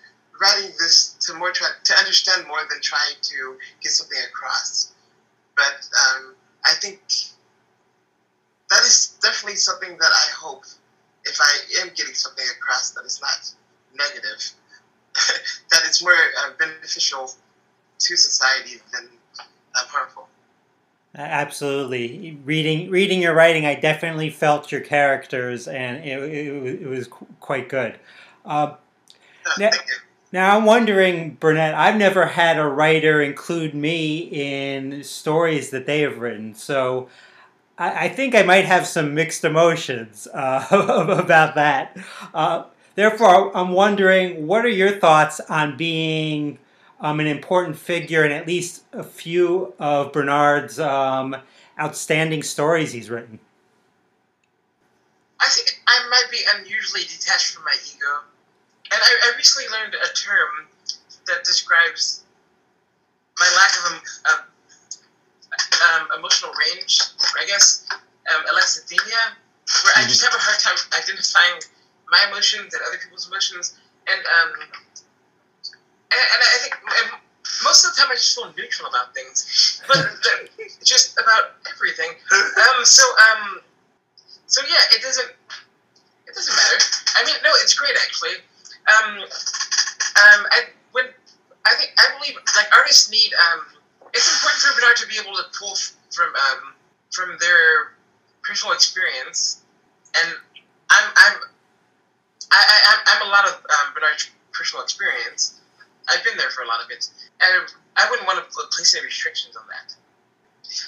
writing 0.40 0.70
this 0.78 1.16
to 1.28 1.34
more 1.34 1.50
try 1.50 1.68
to 1.68 1.94
understand 1.98 2.46
more 2.46 2.60
than 2.70 2.80
trying 2.80 3.20
to 3.20 3.58
get 3.82 3.92
something 3.92 4.18
across. 4.30 4.94
But 5.56 5.88
um, 5.92 6.36
I 6.64 6.74
think 6.80 7.00
that 8.70 8.82
is 8.82 9.16
definitely 9.22 9.56
something 9.56 9.96
that 9.98 10.10
I 10.10 10.30
hope, 10.36 10.64
if 11.24 11.38
I 11.40 11.82
am 11.82 11.88
getting 11.94 12.14
something 12.14 12.44
across, 12.58 12.90
that 12.90 13.04
is 13.04 13.20
not 13.20 13.52
negative, 13.96 14.52
that 15.70 15.82
it's 15.86 16.02
more 16.02 16.12
uh, 16.12 16.50
beneficial 16.58 17.30
to 17.98 18.16
society 18.16 18.80
than 18.92 19.08
uh, 19.38 19.42
harmful. 19.86 20.28
Absolutely, 21.14 22.38
reading 22.44 22.90
reading 22.90 23.22
your 23.22 23.32
writing, 23.32 23.64
I 23.64 23.74
definitely 23.74 24.28
felt 24.28 24.70
your 24.70 24.82
characters, 24.82 25.66
and 25.66 26.04
it, 26.04 26.18
it, 26.22 26.82
it 26.82 26.86
was 26.86 27.08
quite 27.40 27.70
good. 27.70 27.98
Uh, 28.44 28.74
now, 29.58 29.70
now, 30.36 30.54
I'm 30.54 30.66
wondering, 30.66 31.30
Burnett, 31.40 31.72
I've 31.72 31.96
never 31.96 32.26
had 32.26 32.58
a 32.58 32.66
writer 32.66 33.22
include 33.22 33.74
me 33.74 34.18
in 34.18 35.02
stories 35.02 35.70
that 35.70 35.86
they 35.86 36.00
have 36.00 36.18
written, 36.18 36.54
so 36.54 37.08
I, 37.78 38.04
I 38.04 38.08
think 38.10 38.34
I 38.34 38.42
might 38.42 38.66
have 38.66 38.86
some 38.86 39.14
mixed 39.14 39.44
emotions 39.44 40.28
uh, 40.34 40.66
about 41.18 41.54
that. 41.54 41.96
Uh, 42.34 42.64
therefore, 42.96 43.56
I'm 43.56 43.70
wondering, 43.70 44.46
what 44.46 44.62
are 44.66 44.68
your 44.68 45.00
thoughts 45.00 45.40
on 45.40 45.78
being 45.78 46.58
um, 47.00 47.18
an 47.18 47.28
important 47.28 47.78
figure 47.78 48.22
in 48.22 48.30
at 48.30 48.46
least 48.46 48.84
a 48.92 49.04
few 49.04 49.72
of 49.78 50.12
Bernard's 50.12 50.78
um, 50.78 51.34
outstanding 51.80 52.42
stories 52.42 52.92
he's 52.92 53.08
written? 53.08 53.38
I 55.40 55.48
think 55.48 55.80
I 55.88 56.06
might 56.10 56.30
be 56.30 56.40
unusually 56.58 57.04
detached 57.04 57.54
from 57.54 57.64
my 57.64 57.76
ego. 57.86 58.35
And 58.92 59.00
I, 59.02 59.10
I 59.24 59.36
recently 59.36 59.68
learned 59.70 59.94
a 59.94 60.10
term 60.14 60.68
that 61.26 61.44
describes 61.44 62.22
my 63.38 63.48
lack 63.56 63.72
of 63.76 63.84
um, 63.92 64.40
um, 65.82 66.02
emotional 66.18 66.52
range, 66.54 67.00
I 67.38 67.46
guess, 67.46 67.86
um, 67.90 68.42
alexithymia, 68.46 69.36
where 69.84 69.94
I 69.96 70.06
just 70.06 70.22
have 70.24 70.34
a 70.34 70.40
hard 70.40 70.58
time 70.58 70.78
identifying 70.96 71.60
my 72.10 72.24
emotions 72.30 72.72
and 72.72 72.80
other 72.86 72.98
people's 73.02 73.28
emotions. 73.28 73.76
And, 74.06 74.20
um, 74.22 74.50
and, 76.14 76.22
and 76.22 76.40
I 76.40 76.58
think 76.62 76.74
and 76.78 77.20
most 77.64 77.84
of 77.84 77.94
the 77.94 78.00
time 78.00 78.10
I 78.10 78.14
just 78.14 78.34
feel 78.34 78.52
neutral 78.56 78.88
about 78.88 79.14
things, 79.14 79.82
but 79.88 79.98
just 80.84 81.18
about 81.18 81.58
everything. 81.72 82.10
Um, 82.32 82.84
so, 82.84 83.02
um, 83.02 83.60
so 84.46 84.62
yeah, 84.68 84.94
it 84.94 85.02
doesn't, 85.02 85.30
it 86.26 86.34
doesn't 86.34 86.56
matter. 86.56 86.78
I 87.16 87.24
mean, 87.24 87.34
no, 87.42 87.50
it's 87.62 87.74
great 87.74 87.96
actually. 87.96 88.42
Um, 88.86 89.18
um, 89.18 90.40
I 90.50 90.70
when 90.92 91.06
I 91.66 91.74
think 91.74 91.92
I 91.98 92.18
believe 92.18 92.36
like 92.56 92.70
artists 92.76 93.10
need. 93.10 93.32
Um, 93.34 93.66
it's 94.14 94.24
important 94.32 94.62
for 94.62 94.80
Bernard 94.80 94.96
to 94.96 95.06
be 95.08 95.18
able 95.20 95.36
to 95.36 95.44
pull 95.58 95.74
from 96.14 96.30
um, 96.32 96.74
from 97.10 97.36
their 97.40 97.98
personal 98.42 98.72
experience, 98.72 99.62
and 100.16 100.28
I'm 100.90 101.06
I'm 101.16 101.34
I, 102.52 102.60
I 102.62 102.92
I'm 103.12 103.26
a 103.26 103.30
lot 103.30 103.44
of 103.44 103.54
um, 103.54 103.94
Bernard's 103.94 104.30
personal 104.52 104.82
experience. 104.82 105.60
I've 106.08 106.22
been 106.22 106.38
there 106.38 106.50
for 106.50 106.62
a 106.62 106.68
lot 106.68 106.78
of 106.80 106.90
it, 106.90 107.10
and 107.42 107.66
I 107.96 108.08
wouldn't 108.08 108.26
want 108.26 108.38
to 108.38 108.46
place 108.70 108.94
any 108.94 109.04
restrictions 109.04 109.56
on 109.56 109.66
that. 109.68 109.92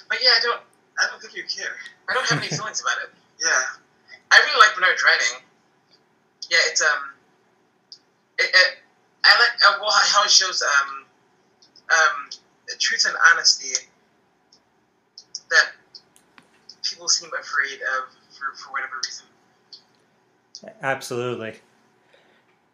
But 0.08 0.18
yeah, 0.22 0.38
I 0.38 0.40
don't. 0.42 0.62
I 0.98 1.06
don't 1.10 1.20
think 1.20 1.34
you 1.34 1.44
care. 1.44 1.74
I 2.08 2.14
don't 2.14 2.26
have 2.26 2.38
any 2.38 2.48
feelings 2.54 2.80
about 2.80 3.02
it. 3.02 3.10
Yeah, 3.42 3.62
I 4.30 4.38
really 4.38 4.58
like 4.62 4.74
Bernard's 4.74 5.02
writing. 5.02 5.42
Yeah, 6.50 6.62
it's 6.70 6.80
um, 6.80 7.17
it, 8.38 8.50
it, 8.54 8.78
I 9.24 9.38
like 9.38 9.50
uh, 9.66 9.78
well 9.80 9.90
how 9.90 10.24
it 10.24 10.30
shows 10.30 10.62
um, 10.62 11.04
um, 11.90 12.30
truth 12.78 13.04
and 13.06 13.16
honesty 13.32 13.74
that 15.50 15.72
people 16.82 17.08
seem 17.08 17.30
afraid 17.38 17.80
of 17.80 18.14
for, 18.32 18.56
for 18.56 18.72
whatever 18.72 18.92
reason. 19.04 19.26
Absolutely, 20.82 21.56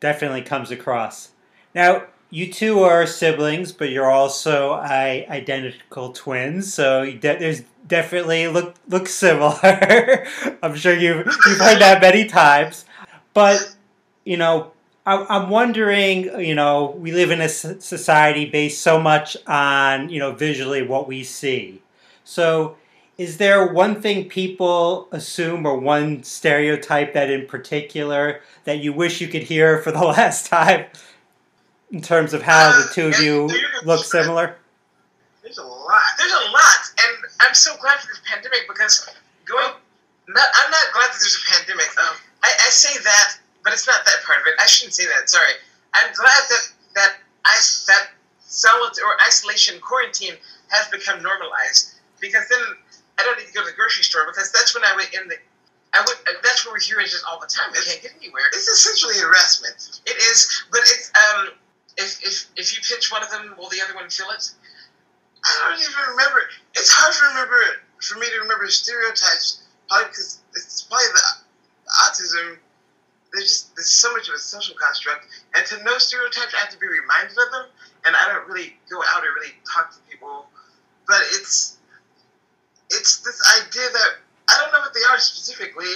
definitely 0.01 0.43
comes 0.43 0.71
across. 0.71 1.31
Now 1.75 2.05
you 2.31 2.53
two 2.53 2.81
are 2.81 3.07
siblings, 3.07 3.73
but 3.73 3.91
you're 3.91 4.11
also 4.11 4.73
I, 4.73 5.27
identical 5.29 6.13
twins, 6.13 6.73
so 6.73 7.05
de- 7.05 7.19
there's 7.21 7.63
definitely 7.87 8.49
look 8.49 8.75
look 8.89 9.09
similar. 9.09 10.27
I'm 10.63 10.75
sure 10.77 10.95
you've 10.95 11.27
you've 11.27 11.59
heard 11.59 11.81
that 11.81 11.99
many 12.01 12.27
times, 12.27 12.85
but 13.33 13.77
you 14.25 14.37
know 14.37 14.74
I'm 15.07 15.51
wondering, 15.51 16.41
you 16.41 16.55
know, 16.55 16.97
we 16.99 17.13
live 17.13 17.31
in 17.31 17.43
a 17.43 17.49
society 17.49 18.47
based 18.47 18.81
so 18.81 18.99
much 18.99 19.37
on, 19.47 20.09
you 20.09 20.19
know, 20.19 20.33
visually 20.33 20.83
what 20.83 21.07
we 21.07 21.25
see. 21.25 21.83
So, 22.25 22.77
is 23.19 23.37
there 23.37 23.67
one 23.67 24.01
thing 24.01 24.29
people 24.29 25.07
assume 25.13 25.67
or 25.67 25.79
one 25.79 26.25
stereotype 26.25 27.13
that 27.13 27.31
in 27.31 27.47
particular 27.47 28.41
that 28.65 28.79
you 28.79 28.93
wish 28.93 29.21
you 29.21 29.29
could 29.29 29.43
hear 29.43 29.81
for 29.83 29.93
the 29.93 30.05
last 30.05 30.47
time 30.47 30.87
in 31.93 32.01
terms 32.01 32.33
of 32.33 32.43
how 32.43 32.73
the 32.73 32.91
two 32.93 33.09
of 33.09 33.21
you 33.21 33.51
look 33.85 34.05
similar? 34.05 34.57
There's 35.43 35.59
a 35.59 35.65
lot. 35.65 36.03
There's 36.19 36.33
a 36.33 36.51
lot. 36.51 36.81
And 36.99 37.25
I'm 37.41 37.55
so 37.55 37.77
glad 37.77 38.01
for 38.01 38.09
this 38.09 38.21
pandemic 38.25 38.67
because 38.67 39.07
going, 39.45 39.75
not, 40.29 40.49
I'm 40.55 40.71
not 40.71 40.93
glad 40.95 41.09
that 41.09 41.19
there's 41.21 41.45
a 41.47 41.53
pandemic. 41.53 41.87
Um, 41.99 42.17
I, 42.43 42.51
I 42.59 42.71
say 42.71 42.99
that 43.05 43.37
but 43.65 43.73
it's 43.73 43.89
not 43.89 44.05
that 44.05 44.23
part 44.25 44.41
of 44.41 44.47
it. 44.47 44.55
I 44.61 44.67
shouldn't 44.67 44.95
say 44.95 45.09
that. 45.09 45.29
Sorry. 45.29 45.57
I'm 45.95 46.13
glad 46.13 46.43
that 46.53 46.65
that 46.95 47.13
I, 47.45 47.57
that 47.89 48.05
solid 48.39 48.93
or 49.03 49.17
isolation 49.27 49.81
quarantine 49.81 50.35
has 50.69 50.87
become 50.89 51.23
normalized 51.23 51.97
because 52.21 52.47
then 52.49 52.61
I 53.19 53.25
don't 53.25 53.39
need 53.39 53.49
to 53.49 53.53
go 53.53 53.65
to 53.65 53.67
the 53.67 53.77
grocery 53.77 54.05
store 54.05 54.27
because 54.29 54.53
that's 54.53 54.75
when 54.75 54.85
I 54.85 54.95
would 54.95 55.09
in 55.17 55.27
the 55.29 55.37
I 55.95 56.05
would 56.05 56.19
that's 56.45 56.67
what 56.67 56.77
we're 56.77 56.85
hearing 56.85 57.07
just 57.07 57.25
all 57.25 57.41
the 57.41 57.49
time. 57.49 57.73
I 57.73 57.81
can't 57.83 58.03
get 58.03 58.13
anywhere. 58.21 58.45
It's 58.53 58.69
essentially 58.69 59.17
harassment. 59.17 60.03
It 60.07 60.17
is, 60.19 60.47
but 60.71 60.81
it's 60.85 61.11
um 61.17 61.57
if 61.97 62.21
if 62.23 62.35
if 62.57 62.67
you 62.77 62.83
pinch 62.85 63.11
one 63.11 63.23
of 63.23 63.31
them, 63.31 63.55
will 63.57 63.71
the 63.71 63.81
other 63.81 63.95
one 63.95 64.11
feel 64.11 64.29
it? 64.31 64.45
I 65.45 65.71
don't 65.71 65.81
even 65.81 66.17
remember. 66.17 66.41
It's 66.75 66.91
hard 66.91 67.15
to 67.15 67.23
remember 67.33 67.85
for 68.01 68.19
me 68.19 68.27
to 68.27 68.39
remember 68.41 68.67
stereotypes, 68.69 69.63
probably 69.89 70.09
because 70.09 70.41
it's 70.57 70.83
probably 70.83 71.07
the 71.15 71.25
autism 72.11 72.59
there's 73.35 73.51
just 73.51 73.77
there's 73.77 73.91
so 73.91 74.13
much 74.13 74.29
of 74.29 74.35
a 74.35 74.39
social 74.39 74.77
construct, 74.79 75.27
and 75.55 75.67
to 75.67 75.83
know 75.83 75.99
stereotypes, 75.99 76.55
I 76.55 76.61
have 76.61 76.71
to 76.71 76.79
be 76.79 76.87
reminded 76.87 77.37
of 77.37 77.51
them, 77.51 77.67
and 78.07 78.15
I 78.15 78.33
don't 78.33 78.47
really 78.47 78.79
go 78.89 79.03
out 79.11 79.27
and 79.27 79.35
really 79.35 79.53
talk 79.67 79.91
to 79.91 79.99
people. 80.09 80.47
But 81.07 81.21
it's 81.35 81.77
it's 82.91 83.21
this 83.27 83.43
idea 83.59 83.91
that 83.93 84.11
I 84.49 84.61
don't 84.63 84.73
know 84.73 84.81
what 84.81 84.95
they 84.95 85.05
are 85.11 85.19
specifically. 85.19 85.91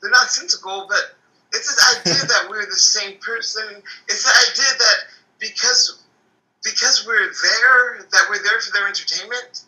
They're 0.00 0.10
not 0.10 0.30
nonsensical, 0.30 0.86
but 0.88 1.18
it's 1.52 1.66
this 1.66 1.82
idea 1.98 2.22
that 2.32 2.46
we're 2.48 2.66
the 2.66 2.78
same 2.78 3.18
person. 3.18 3.82
It's 4.08 4.22
the 4.22 4.34
idea 4.52 4.78
that 4.78 4.96
because 5.40 6.02
because 6.62 7.06
we're 7.06 7.18
there, 7.18 8.06
that 8.10 8.26
we're 8.30 8.42
there 8.42 8.60
for 8.60 8.72
their 8.72 8.86
entertainment, 8.86 9.65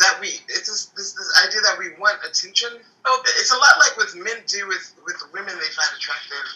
that 0.00 0.18
we 0.20 0.28
it's 0.48 0.66
this, 0.66 0.86
this, 0.96 1.12
this 1.14 1.30
idea 1.46 1.60
that 1.62 1.78
we 1.78 1.94
want 2.00 2.18
attention. 2.26 2.70
Oh, 3.06 3.22
it's 3.38 3.52
a 3.52 3.58
lot 3.58 3.78
like 3.78 3.96
what 3.96 4.10
men 4.16 4.42
do 4.46 4.66
with 4.66 4.94
with 5.04 5.16
women 5.32 5.54
they 5.54 5.70
find 5.70 5.90
attractive. 5.96 6.46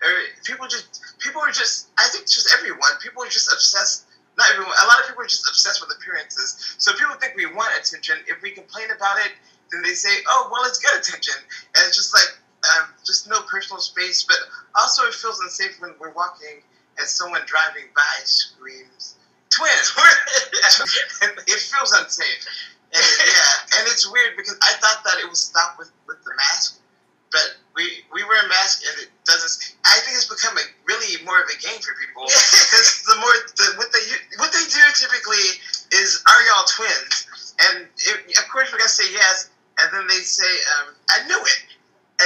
Or 0.00 0.10
people 0.44 0.66
just 0.66 1.18
people 1.20 1.42
are 1.42 1.52
just 1.52 1.88
I 1.98 2.08
think 2.08 2.24
just 2.24 2.48
everyone 2.56 2.96
people 3.02 3.22
are 3.22 3.28
just 3.32 3.52
obsessed. 3.52 4.06
Not 4.38 4.48
everyone. 4.52 4.72
A 4.72 4.86
lot 4.86 5.00
of 5.00 5.08
people 5.08 5.22
are 5.24 5.28
just 5.28 5.44
obsessed 5.48 5.84
with 5.84 5.92
appearances. 5.92 6.76
So 6.78 6.94
people 6.94 7.14
think 7.20 7.36
we 7.36 7.46
want 7.46 7.76
attention. 7.76 8.16
If 8.26 8.40
we 8.40 8.52
complain 8.52 8.88
about 8.94 9.18
it, 9.26 9.32
then 9.72 9.82
they 9.82 9.92
say, 9.92 10.10
"Oh, 10.28 10.48
well, 10.50 10.64
it's 10.64 10.78
good 10.78 10.96
attention," 10.96 11.34
and 11.76 11.82
it's 11.84 11.96
just 11.96 12.14
like 12.14 12.30
um, 12.72 12.88
just 13.04 13.28
no 13.28 13.42
personal 13.42 13.82
space. 13.82 14.22
But 14.22 14.38
also, 14.78 15.02
it 15.04 15.14
feels 15.14 15.40
unsafe 15.40 15.76
when 15.80 15.92
we're 16.00 16.14
walking 16.14 16.62
and 16.96 17.06
someone 17.06 17.42
driving 17.44 17.90
by 17.94 18.14
screams 18.24 19.16
twins. 19.50 19.88
it 21.46 21.60
feels 21.60 21.92
unsafe. 21.92 22.46
And, 22.90 23.04
yeah, 23.22 23.78
and 23.78 23.82
it's 23.86 24.10
weird 24.10 24.34
because 24.36 24.58
I 24.62 24.74
thought 24.82 25.04
that 25.04 25.22
it 25.22 25.26
would 25.26 25.38
stop 25.38 25.78
with, 25.78 25.92
with 26.10 26.18
the 26.24 26.34
mask, 26.34 26.82
but 27.30 27.54
we 27.78 28.02
we 28.10 28.26
wear 28.26 28.42
a 28.42 28.48
mask 28.48 28.82
and 28.82 29.06
it 29.06 29.10
doesn't. 29.22 29.78
I 29.86 29.94
think 30.02 30.18
it's 30.18 30.26
become 30.26 30.58
a 30.58 30.66
really 30.90 31.22
more 31.22 31.38
of 31.38 31.46
a 31.46 31.58
game 31.62 31.78
for 31.78 31.94
people 32.02 32.26
because 32.66 33.06
the 33.06 33.14
more 33.22 33.36
the, 33.54 33.66
what 33.78 33.94
they 33.94 34.02
what 34.42 34.50
they 34.50 34.66
do 34.66 34.82
typically 34.98 35.62
is 35.94 36.18
are 36.26 36.40
y'all 36.50 36.66
twins? 36.66 37.54
And 37.62 37.86
it, 37.86 38.38
of 38.42 38.50
course 38.50 38.74
we're 38.74 38.82
gonna 38.82 38.90
say 38.90 39.06
yes, 39.14 39.50
and 39.78 39.86
then 39.94 40.10
they 40.10 40.22
say 40.26 40.50
um, 40.82 40.94
I 41.14 41.22
knew 41.30 41.38
it, 41.38 41.62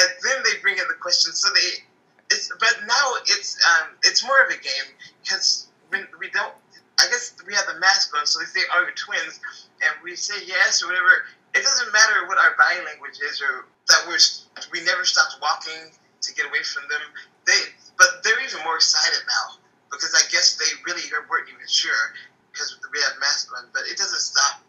and 0.01 0.09
then 0.25 0.41
they 0.49 0.57
bring 0.65 0.81
in 0.81 0.89
the 0.89 0.97
question. 0.97 1.37
So 1.37 1.53
they 1.53 1.85
it's 2.33 2.49
but 2.57 2.73
now 2.89 3.07
it's 3.29 3.61
um, 3.69 3.93
it's 4.03 4.25
more 4.25 4.41
of 4.41 4.49
a 4.49 4.57
game 4.57 4.89
because 5.21 5.69
we, 5.93 6.01
we 6.19 6.31
don't 6.31 6.57
I 7.05 7.11
guess 7.13 7.37
we 7.47 7.53
have 7.53 7.69
the 7.69 7.79
mask 7.79 8.17
on, 8.17 8.25
so 8.25 8.41
they 8.41 8.49
say, 8.49 8.65
"Are 8.73 8.89
you 8.89 8.95
twins?" 8.97 9.41
And 9.85 9.93
we 10.03 10.17
say 10.17 10.41
yes 10.47 10.83
or 10.83 10.89
whatever. 10.89 11.29
It 11.55 11.63
doesn't 11.63 11.93
matter 11.93 12.27
what 12.27 12.39
our 12.39 12.57
body 12.57 12.81
language 12.85 13.21
is, 13.21 13.43
or 13.45 13.67
that 13.89 14.01
we're 14.09 14.19
we 14.73 14.81
never 14.85 15.05
stopped 15.05 15.37
walking 15.43 15.93
to 15.93 16.35
get 16.35 16.47
away 16.47 16.63
from 16.65 16.89
them. 16.89 17.05
They, 17.47 17.61
but 17.99 18.25
they're 18.25 18.41
even 18.41 18.65
more 18.65 18.77
excited 18.77 19.21
now 19.29 19.61
because 19.93 20.17
I 20.17 20.25
guess 20.33 20.57
they 20.57 20.71
really 20.89 21.05
weren't 21.29 21.49
even 21.49 21.69
sure 21.69 22.17
because 22.51 22.75
we 22.93 23.01
have 23.05 23.21
masks 23.21 23.53
on. 23.53 23.69
But 23.73 23.85
it 23.85 23.99
doesn't 23.99 24.21
stop. 24.21 24.65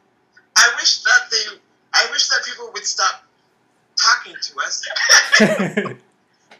I 0.57 0.67
wish 0.75 1.03
that 1.03 1.31
they, 1.31 1.57
I 1.93 2.07
wish 2.11 2.27
that 2.29 2.43
people 2.43 2.69
would 2.73 2.85
stop 2.85 3.23
talking 3.95 4.35
to 4.35 4.51
us. 4.59 4.83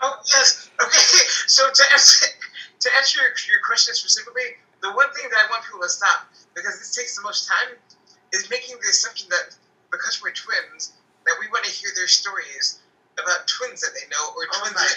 oh 0.02 0.16
yes. 0.24 0.72
Okay. 0.82 1.04
So 1.48 1.62
to 1.70 1.84
answer 1.94 2.26
to 2.80 2.90
answer 2.98 3.22
your, 3.22 3.30
your 3.50 3.62
question 3.66 3.94
specifically, 3.94 4.58
the 4.86 4.94
one 4.94 5.10
thing 5.18 5.26
that 5.34 5.42
I 5.42 5.50
want 5.50 5.66
people 5.66 5.82
to 5.82 5.90
stop 5.90 6.30
because 6.54 6.78
this 6.78 6.94
takes 6.94 7.18
the 7.18 7.26
most 7.26 7.50
time 7.50 7.74
is 8.38 8.46
making 8.54 8.78
the 8.78 8.90
assumption 8.94 9.26
that 9.34 9.58
because 9.90 10.22
we're 10.22 10.36
twins 10.38 10.94
that 11.26 11.34
we 11.42 11.50
want 11.50 11.66
to 11.66 11.74
hear 11.74 11.90
their 11.98 12.06
stories 12.06 12.86
about 13.18 13.50
twins 13.50 13.82
that 13.82 13.98
they 13.98 14.06
know 14.14 14.22
or 14.38 14.46
Oh 14.46 14.62
twins, 14.62 14.78
that, 14.78 14.94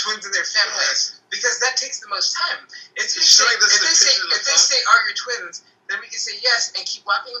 twins 0.00 0.24
in 0.24 0.32
their 0.32 0.46
families 0.48 1.20
because 1.28 1.60
that 1.60 1.76
takes 1.76 2.00
the 2.00 2.08
most 2.08 2.32
time. 2.32 2.64
It's 2.96 3.12
if, 3.12 3.26
they, 3.28 3.52
this 3.60 3.76
if 3.76 3.80
they 3.84 3.92
say 3.92 4.14
if 4.32 4.42
they 4.48 4.56
say 4.56 4.78
are 4.80 5.00
you 5.04 5.12
twins, 5.18 5.66
then 5.92 6.00
we 6.00 6.08
can 6.08 6.16
say 6.16 6.38
yes 6.40 6.72
and 6.78 6.80
keep 6.88 7.04
walking. 7.04 7.36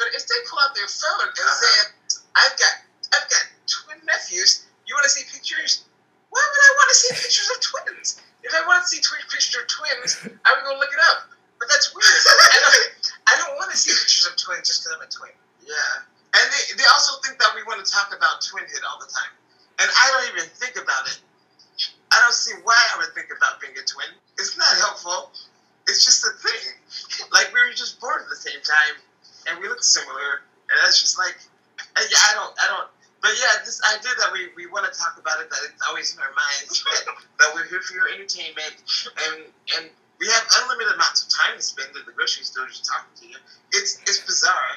But 0.00 0.10
if 0.18 0.26
they 0.26 0.38
pull 0.50 0.58
out 0.66 0.74
their 0.74 0.90
phone 0.90 1.30
and 1.30 1.36
Uh-huh. 1.38 1.62
say 1.62 1.74
I've 2.34 2.56
got 2.58 2.74
I've 3.14 3.28
got 3.30 3.44
twin 3.70 4.02
nephews, 4.02 4.66
you 4.88 4.96
want 4.98 5.04
to 5.06 5.12
see 5.14 5.22
pictures? 5.30 5.86
Why 6.32 6.42
would 6.42 6.62
I 6.66 6.70
want 6.80 6.88
to 6.90 6.96
see 6.96 7.12
pictures 7.14 7.48
of 7.54 7.58
twins? 7.62 8.18
If 8.42 8.52
I 8.56 8.64
want 8.66 8.82
to 8.82 8.88
see 8.88 9.00
twi- 9.04 9.22
pictures 9.28 9.54
of 9.60 9.66
twins, 9.68 10.10
I 10.42 10.56
would 10.56 10.64
go 10.64 10.72
look 10.80 10.90
it 10.90 11.02
up. 11.12 11.35
But 11.58 11.68
that's 11.68 11.92
weird. 11.94 12.04
I 12.06 12.58
don't, 12.60 12.76
I 13.26 13.34
don't 13.40 13.54
want 13.56 13.72
to 13.72 13.78
see 13.78 13.92
pictures 13.92 14.28
of 14.28 14.36
twins 14.36 14.68
just 14.68 14.84
because 14.84 14.92
I'm 14.96 15.04
a 15.04 15.10
twin. 15.10 15.34
Yeah. 15.64 16.36
And 16.36 16.44
they, 16.52 16.76
they 16.76 16.88
also 16.92 17.16
think 17.24 17.40
that 17.40 17.56
we 17.56 17.64
want 17.64 17.80
to 17.80 17.88
talk 17.88 18.12
about 18.12 18.44
twinhood 18.44 18.84
all 18.84 19.00
the 19.00 19.08
time. 19.08 19.32
And 19.80 19.88
I 19.88 20.04
don't 20.12 20.26
even 20.36 20.46
think 20.56 20.76
about 20.76 21.08
it. 21.08 21.20
I 22.12 22.20
don't 22.20 22.36
see 22.36 22.54
why 22.64 22.76
I 22.76 23.00
would 23.00 23.12
think 23.16 23.32
about 23.32 23.60
being 23.60 23.76
a 23.76 23.84
twin. 23.84 24.08
It's 24.36 24.56
not 24.56 24.72
helpful. 24.80 25.32
It's 25.88 26.04
just 26.04 26.24
a 26.24 26.32
thing. 26.40 26.76
Like 27.32 27.52
we 27.52 27.60
were 27.60 27.72
just 27.72 28.00
born 28.00 28.20
at 28.20 28.28
the 28.28 28.36
same 28.36 28.60
time 28.60 28.94
and 29.48 29.60
we 29.60 29.68
look 29.68 29.82
similar. 29.82 30.44
And 30.68 30.76
that's 30.84 31.00
just 31.00 31.16
like 31.18 31.36
yeah, 31.96 32.20
I 32.28 32.32
don't 32.36 32.52
I 32.60 32.66
don't 32.68 32.88
but 33.26 33.34
yeah, 33.42 33.58
this 33.64 33.82
idea 33.90 34.14
that 34.22 34.30
we, 34.30 34.54
we 34.54 34.70
want 34.70 34.86
to 34.86 34.94
talk 34.94 35.18
about 35.18 35.40
it, 35.40 35.50
that 35.50 35.58
it's 35.66 35.82
always 35.88 36.14
in 36.14 36.22
our 36.22 36.30
minds, 36.36 36.84
that, 36.84 37.10
that 37.40 37.48
we're 37.58 37.66
here 37.66 37.80
for 37.80 37.94
your 37.98 38.06
entertainment, 38.06 38.78
and 39.26 39.50
and 39.74 39.84
we 40.20 40.26
have 40.28 40.44
unlimited 40.62 40.94
amounts 40.94 41.24
of 41.24 41.28
time 41.28 41.56
to 41.56 41.62
spend 41.62 41.94
at 41.96 42.06
the 42.06 42.12
grocery 42.12 42.44
store 42.44 42.66
just 42.66 42.86
talking 42.86 43.12
to 43.20 43.26
you. 43.28 43.36
It's 43.72 44.00
it's 44.06 44.24
bizarre, 44.24 44.76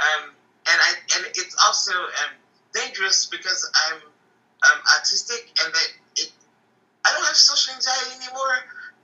um, 0.00 0.30
and 0.68 0.78
I 0.80 0.90
and 1.16 1.26
it's 1.34 1.56
also 1.64 1.92
um, 1.92 2.32
dangerous 2.72 3.26
because 3.26 3.70
I'm 3.88 4.00
um, 4.70 4.78
autistic 4.96 5.48
and 5.64 5.72
that 5.72 5.88
it 6.16 6.32
I 7.04 7.12
don't 7.12 7.24
have 7.26 7.36
social 7.36 7.74
anxiety 7.74 8.24
anymore, 8.24 8.56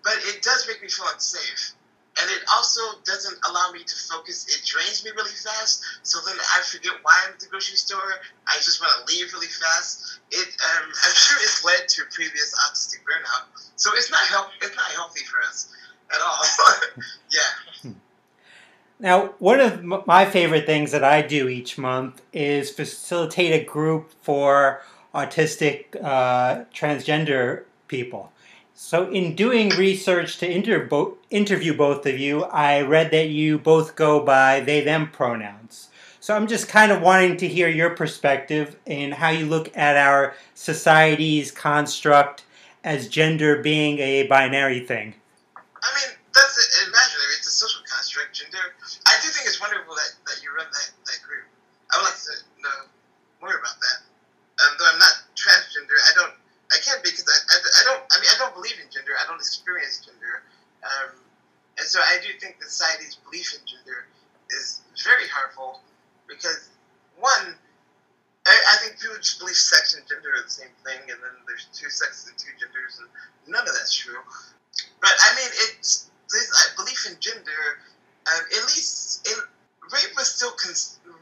but 0.05 0.17
it 0.25 0.43
does 0.43 0.67
make 0.67 0.83
me 0.83 0.89
feel 0.89 1.07
unsafe. 1.13 1.73
And 2.21 2.31
it 2.31 2.43
also 2.53 2.81
doesn't 3.05 3.39
allow 3.49 3.73
me 3.73 3.85
to 3.85 3.97
focus. 4.09 4.47
It 4.49 4.67
drains 4.67 5.05
me 5.05 5.11
really 5.17 5.31
fast. 5.31 5.83
So 6.03 6.19
then 6.27 6.37
I 6.37 6.63
forget 6.63 6.93
why 7.03 7.13
I'm 7.27 7.33
at 7.33 7.41
the 7.41 7.47
grocery 7.47 7.77
store. 7.77 8.21
I 8.47 8.57
just 8.57 8.81
want 8.81 8.93
to 9.07 9.15
leave 9.15 9.33
really 9.33 9.47
fast. 9.47 10.21
It, 10.31 10.49
um, 10.49 10.85
I'm 10.89 11.15
sure 11.15 11.39
it's 11.43 11.65
led 11.65 11.89
to 11.89 12.03
previous 12.11 12.55
autistic 12.55 13.01
burnout. 13.05 13.71
So 13.77 13.91
it's 13.95 14.11
not 14.11 14.21
help. 14.27 14.49
It's 14.61 14.77
not 14.77 14.91
healthy 14.93 15.25
for 15.25 15.41
us 15.43 15.73
at 16.13 16.21
all. 16.21 16.43
yeah. 17.33 17.93
Now, 18.99 19.35
one 19.39 19.61
of 19.61 19.83
my 20.07 20.27
favorite 20.27 20.67
things 20.67 20.91
that 20.93 21.03
I 21.03 21.23
do 21.23 21.49
each 21.49 21.79
month 21.79 22.21
is 22.35 22.71
facilitate 22.71 23.63
a 23.63 23.65
group 23.65 24.13
for 24.21 24.83
autistic 25.15 25.97
uh, 26.03 26.65
transgender 26.75 27.65
people. 27.89 28.31
So, 28.83 29.11
in 29.11 29.37
doing 29.37 29.69
research 29.77 30.39
to 30.39 30.51
interview 30.51 31.77
both 31.77 32.07
of 32.07 32.19
you, 32.19 32.45
I 32.45 32.81
read 32.81 33.11
that 33.11 33.29
you 33.29 33.59
both 33.59 33.95
go 33.95 34.25
by 34.25 34.61
they 34.61 34.81
them 34.81 35.11
pronouns. 35.11 35.91
So, 36.19 36.35
I'm 36.35 36.49
just 36.49 36.67
kind 36.67 36.91
of 36.91 37.03
wanting 37.03 37.37
to 37.37 37.47
hear 37.47 37.69
your 37.69 37.91
perspective 37.91 38.77
in 38.87 39.13
how 39.13 39.29
you 39.29 39.45
look 39.45 39.77
at 39.77 39.99
our 39.99 40.35
society's 40.55 41.53
construct 41.53 42.45
as 42.83 43.07
gender 43.07 43.63
being 43.63 43.99
a 43.99 44.27
binary 44.27 44.81
thing. 44.81 45.13
I 45.55 45.89
mean, 46.01 46.17
that's 46.35 46.57
a, 46.57 46.89
imaginary. 46.89 47.37
It's 47.37 47.49
a 47.49 47.51
social 47.53 47.85
construct, 47.85 48.33
gender. 48.35 48.65
I 49.07 49.15
do 49.23 49.29
think 49.29 49.47
it's 49.47 49.61
wonderful 49.61 49.95
that, 49.95 50.17
that 50.27 50.43
you 50.43 50.57
run 50.57 50.67
that, 50.73 50.91
that 51.05 51.21
group. 51.29 51.45
I 51.93 51.99
would 51.99 52.05
like 52.09 52.17
to 52.17 52.33
know 52.65 52.89
more 53.43 53.55
about 53.55 53.77
that. 53.77 53.99
Um, 54.65 54.73
though 54.81 54.89
I'm 54.89 54.99
not 54.99 55.21
transgender, 55.37 56.01
I 56.01 56.13
don't. 56.17 56.40
I 56.71 56.79
can't 56.79 57.03
be 57.03 57.11
because 57.11 57.27
I, 57.27 57.39
I, 57.51 57.57
I 57.59 57.83
don't. 57.85 58.03
I 58.11 58.15
mean, 58.23 58.31
I 58.31 58.39
don't 58.39 58.55
believe 58.55 58.79
in 58.79 58.87
gender. 58.91 59.13
I 59.19 59.27
don't 59.27 59.43
experience 59.43 60.07
gender, 60.07 60.47
um, 60.87 61.19
and 61.79 61.87
so 61.87 61.99
I 61.99 62.23
do 62.23 62.31
think 62.39 62.59
that 62.63 62.71
society's 62.71 63.19
belief 63.27 63.55
in 63.59 63.63
gender 63.67 64.07
is 64.55 64.83
very 65.03 65.27
harmful 65.27 65.83
because 66.31 66.71
one, 67.19 67.59
I, 68.47 68.55
I 68.55 68.75
think 68.83 69.03
people 69.03 69.19
just 69.19 69.39
believe 69.43 69.59
sex 69.59 69.99
and 69.99 70.07
gender 70.07 70.31
are 70.31 70.47
the 70.47 70.51
same 70.51 70.73
thing, 70.87 71.03
and 71.11 71.19
then 71.19 71.35
there's 71.47 71.67
two 71.75 71.91
sexes 71.91 72.31
and 72.31 72.39
two 72.39 72.55
genders, 72.59 73.03
and 73.03 73.11
none 73.51 73.67
of 73.67 73.75
that's 73.75 73.95
true. 73.95 74.23
But 75.03 75.11
I 75.11 75.35
mean, 75.35 75.51
it's 75.75 76.11
this 76.31 76.47
uh, 76.55 76.79
belief 76.79 77.07
in 77.11 77.19
gender. 77.19 77.83
Um, 78.31 78.43
at 78.47 78.63
least 78.71 79.27
it, 79.27 79.39
rape 79.91 80.15
was 80.15 80.31
still 80.31 80.55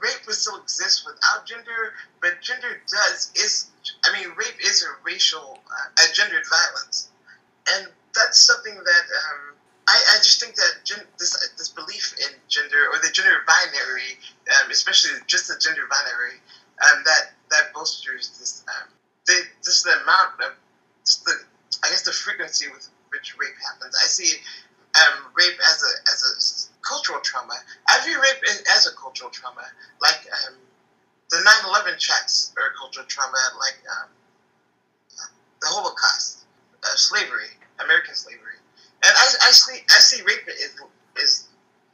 rape 0.02 0.26
would 0.26 0.36
still 0.36 0.60
exist 0.60 1.08
without 1.08 1.46
gender, 1.46 1.96
but 2.20 2.40
gender 2.40 2.82
does 2.84 3.32
is. 3.34 3.70
I 4.04 4.12
mean, 4.12 4.28
rape 4.36 4.58
is 4.62 4.82
a 4.82 4.90
racial, 5.04 5.58
uh, 5.70 6.04
a 6.04 6.12
gendered 6.12 6.44
violence, 6.48 7.10
and 7.74 7.88
that's 8.14 8.38
something 8.38 8.74
that 8.74 9.04
um, 9.30 9.54
I, 9.88 9.96
I 9.96 10.16
just 10.18 10.40
think 10.40 10.54
that 10.56 10.84
gen- 10.84 11.06
this 11.18 11.32
this 11.56 11.68
belief 11.68 12.14
in 12.18 12.34
gender 12.48 12.88
or 12.92 12.98
the 13.00 13.10
gender 13.10 13.40
binary, 13.46 14.18
um, 14.60 14.70
especially 14.70 15.12
just 15.26 15.48
the 15.48 15.56
gender 15.58 15.88
binary, 15.88 16.36
um, 16.84 17.02
that 17.04 17.32
that 17.50 17.72
bolsters 17.72 18.36
this 18.38 18.64
um, 18.68 18.88
the, 19.26 19.42
just 19.64 19.84
the 19.84 19.96
amount 20.02 20.40
of 20.44 20.52
just 21.04 21.24
the 21.24 21.32
I 21.84 21.88
guess 21.88 22.02
the 22.02 22.12
frequency 22.12 22.68
with 22.68 22.88
which 23.10 23.36
rape 23.38 23.56
happens. 23.64 23.94
I 23.96 24.06
see 24.06 24.36
um, 25.00 25.24
rape 25.34 25.58
as 25.70 25.82
a 25.82 25.92
as 26.12 26.70
a 26.70 26.86
cultural 26.86 27.20
trauma. 27.20 27.54
I 27.88 28.04
view 28.04 28.20
rape 28.20 28.42
as 28.74 28.86
a 28.86 28.94
cultural 28.96 29.30
trauma, 29.30 29.64
like 30.02 30.20
um, 30.46 30.54
the 31.30 31.36
9/11 31.38 31.98
checks 31.98 32.52
are 32.56 32.72
cultural 32.78 33.06
trauma, 33.06 33.38
like 33.58 33.78
um, 34.00 34.08
the 35.60 35.68
Holocaust, 35.68 36.44
uh, 36.84 36.96
slavery, 36.96 37.50
American 37.80 38.14
slavery, 38.14 38.56
and 39.04 39.12
I, 39.14 39.50
see 39.52 39.80
I 39.90 40.00
see 40.00 40.22
rape 40.22 40.48
is 40.48 40.74
is 41.16 41.48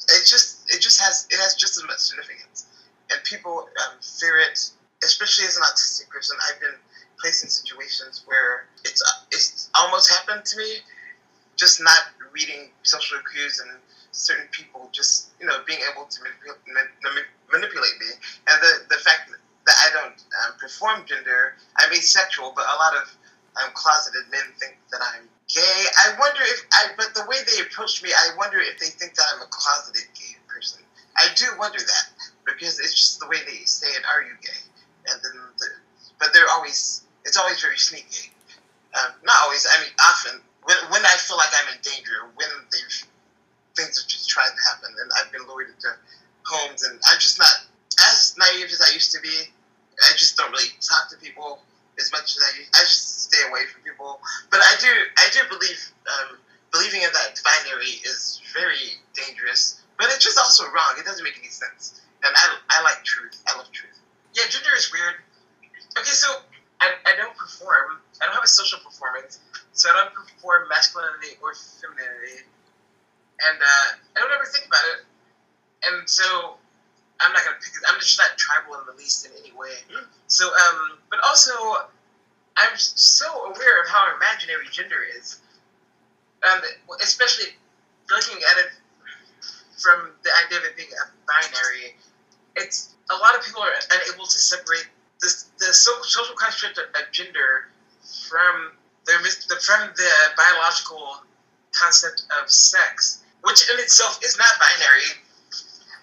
it 0.09 0.27
just 0.27 0.73
it 0.73 0.81
just 0.81 1.01
has 1.01 1.27
it 1.31 1.37
has 1.37 1.55
just 1.55 1.77
as 1.77 1.85
much 1.85 1.99
significance, 1.99 2.67
and 3.11 3.23
people 3.25 3.69
um, 3.87 3.99
fear 4.01 4.39
it, 4.39 4.59
especially 5.03 5.47
as 5.47 5.57
an 5.57 5.63
autistic 5.63 6.09
person. 6.11 6.37
I've 6.51 6.61
been 6.61 6.79
placed 7.21 7.43
in 7.43 7.51
situations 7.51 8.23
where 8.27 8.67
it's 8.85 9.03
it's 9.33 9.71
almost 9.75 10.11
happened 10.11 10.45
to 10.45 10.57
me, 10.59 10.79
just 11.57 11.83
not 11.83 12.15
reading 12.33 12.71
social 12.83 13.19
cues 13.33 13.61
and 13.61 13.79
certain 14.15 14.47
people 14.53 14.89
just 14.93 15.35
you 15.41 15.47
know 15.47 15.59
being 15.67 15.81
able 15.93 16.07
to 16.07 16.17
manipul- 16.23 16.63
man- 16.73 17.29
manipulate 17.53 17.97
me, 18.01 18.11
and 18.49 18.57
the 18.63 18.95
the 18.95 19.01
fact 19.03 19.31
that 19.31 19.77
I 19.81 19.89
don't 19.93 20.19
um, 20.45 20.53
perform 20.59 21.05
gender, 21.07 21.57
I'm 21.77 21.93
asexual, 21.93 22.53
but 22.55 22.65
a 22.65 22.77
lot 22.77 22.95
of 22.97 23.09
um, 23.63 23.71
closeted 23.75 24.29
men 24.31 24.45
think 24.61 24.77
that 24.93 25.01
I'm 25.01 25.25
gay. 25.49 25.85
I 26.05 26.15
wonder 26.19 26.41
if 26.43 26.67
I, 26.73 26.93
but 26.97 27.15
the 27.15 27.25
way 27.29 27.37
they 27.47 27.63
approach 27.63 28.03
me, 28.03 28.11
I 28.13 28.37
wonder 28.37 28.59
if 28.61 28.79
they 28.79 28.93
think 28.93 29.15
that 29.15 29.25
I'm 29.35 29.43
a 29.43 29.49
closeted 29.51 30.05
gay 30.15 30.37
person. 30.49 30.83
I 31.17 31.29
do 31.37 31.47
wonder 31.59 31.79
that 31.79 32.05
because 32.45 32.79
it's 32.79 32.95
just 32.95 33.21
the 33.21 33.29
way 33.29 33.39
they 33.47 33.65
say 33.65 33.89
it. 33.89 34.03
Are 34.05 34.23
you 34.23 34.35
gay? 34.43 34.63
And 35.09 35.21
then, 35.23 35.33
the, 35.59 35.67
but 36.19 36.33
they're 36.33 36.51
always, 36.53 37.05
it's 37.25 37.37
always 37.37 37.61
very 37.61 37.79
sneaky. 37.79 38.33
Um, 38.95 39.15
not 39.25 39.37
always. 39.43 39.67
I 39.67 39.81
mean, 39.83 39.93
often 40.01 40.41
when, 40.65 40.77
when 40.91 41.05
I 41.05 41.17
feel 41.21 41.37
like 41.37 41.53
I'm 41.63 41.75
in 41.75 41.81
danger, 41.83 42.31
when 42.35 42.49
they've 42.73 42.97
things 43.77 43.99
are 43.99 44.09
just 44.09 44.29
trying 44.29 44.51
to 44.51 44.63
happen, 44.71 44.91
and 44.95 45.11
I've 45.19 45.31
been 45.33 45.47
lured 45.47 45.69
into 45.69 45.91
homes, 46.47 46.83
and 46.83 46.99
I'm 47.11 47.19
just 47.19 47.39
not 47.39 47.67
as 48.11 48.35
naive 48.39 48.71
as 48.71 48.81
I 48.81 48.95
used 48.95 49.13
to 49.13 49.21
be. 49.21 49.51
I 50.03 50.11
just 50.17 50.37
don't 50.37 50.51
really 50.51 50.71
talk 50.83 51.11
to 51.11 51.17
people 51.19 51.63
as 51.99 52.11
much 52.11 52.35
as 52.35 52.43
I 52.43 52.59
used. 52.59 52.71
I 52.75 52.83
just 52.83 53.31
stay 53.31 53.43
away 53.49 53.67
from 53.71 53.83
people. 53.83 54.19
But 54.51 54.61
I 54.61 54.75
do, 54.81 54.91
I 54.91 55.27
do 55.31 55.41
believe 55.49 55.79
um, 56.07 56.39
believing 56.73 57.03
in 57.03 57.11
that 57.15 57.39
binary 57.47 58.03
is 58.03 58.43
very 58.53 58.99
dangerous. 59.15 59.81
But 59.99 60.11
it's 60.11 60.25
just 60.25 60.39
also 60.39 60.67
wrong. 60.75 60.99
It 60.99 61.07
doesn't 61.07 61.23
make 61.23 61.39
any 61.39 61.51
sense. 61.55 62.03
And 62.27 62.35
I, 62.35 62.45
I 62.71 62.83
like 62.83 63.05
truth. 63.05 63.39
I 63.47 63.57
love 63.57 63.71
truth. 63.71 63.95
Yeah, 64.35 64.43
gender 64.51 64.75
is 64.77 64.91
weird. 64.91 65.23
Okay, 65.95 66.11
so 66.11 66.43
I, 66.81 66.91
I 67.07 67.15
don't 67.15 67.37
perform. 67.37 68.03
I 68.21 68.27
don't 68.27 68.35
have 68.35 68.43
a 68.43 68.51
social 68.51 68.81
performance. 68.83 69.39
So 69.73 69.91
I 69.91 70.03
don't 70.03 70.15
perform 70.15 70.67
masculinity 70.69 71.39
or 71.43 71.55
femininity. 71.55 72.43
And 73.43 73.59
uh, 73.59 73.87
I 74.17 74.21
don't 74.21 74.33
ever 74.33 74.47
think 74.47 74.67
about 74.67 74.85
it. 74.95 75.01
And 75.91 76.09
so 76.09 76.57
I'm 77.21 77.33
not 77.33 77.45
gonna 77.45 77.57
pick 77.61 77.75
it. 77.75 77.83
I'm 77.89 77.99
just 78.01 78.19
not 78.19 78.37
tribal 78.39 78.79
in 78.81 78.87
the 78.87 78.97
least 78.97 79.27
in 79.27 79.33
any 79.39 79.53
way. 79.53 79.75
So, 80.27 80.47
um, 80.49 80.99
but 81.11 81.21
also, 81.27 81.53
I'm 82.57 82.77
so 82.77 83.27
aware 83.51 83.83
of 83.83 83.89
how 83.89 84.15
imaginary 84.17 84.67
gender 84.71 85.03
is, 85.19 85.41
um, 86.43 86.61
especially 87.03 87.53
looking 88.11 88.39
at 88.39 88.59
it 88.65 88.71
from 89.83 90.13
the 90.23 90.31
idea 90.47 90.59
of 90.59 90.65
it 90.65 90.77
being 90.77 90.89
a 90.93 91.07
binary. 91.27 91.97
It's 92.57 92.95
a 93.11 93.17
lot 93.17 93.37
of 93.37 93.45
people 93.45 93.63
are 93.63 93.75
unable 93.91 94.25
to 94.25 94.39
separate 94.39 94.87
this 95.21 95.51
the 95.59 95.73
social 95.73 96.35
construct 96.37 96.79
of 96.79 96.87
gender 97.13 97.69
from 98.29 98.73
the, 99.07 99.13
from 99.61 99.91
the 99.97 100.11
biological 100.37 101.23
concept 101.73 102.25
of 102.41 102.51
sex, 102.51 103.24
which 103.45 103.71
in 103.71 103.79
itself 103.79 104.19
is 104.25 104.37
not 104.39 104.53
binary. 104.59 105.21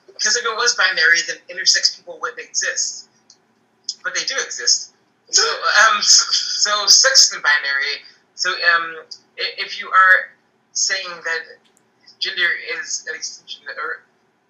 Because 0.08 0.36
if 0.38 0.46
it 0.46 0.56
was 0.56 0.76
binary, 0.76 1.18
then 1.28 1.38
intersex 1.50 1.98
people 1.98 2.20
wouldn't 2.22 2.40
exist. 2.40 3.10
But 4.04 4.16
they 4.16 4.24
do 4.24 4.36
exist. 4.44 4.94
So, 5.30 5.42
um, 5.42 6.02
so 6.02 6.86
sex 6.88 7.30
isn't 7.30 7.44
binary. 7.44 8.06
So, 8.36 8.52
um, 8.52 9.06
if 9.38 9.80
you 9.80 9.90
are 9.90 10.32
saying 10.74 11.10
that 11.10 11.42
gender 12.20 12.48
is 12.78 13.06
an 13.10 13.16
extension 13.16 13.64
or 13.78 14.04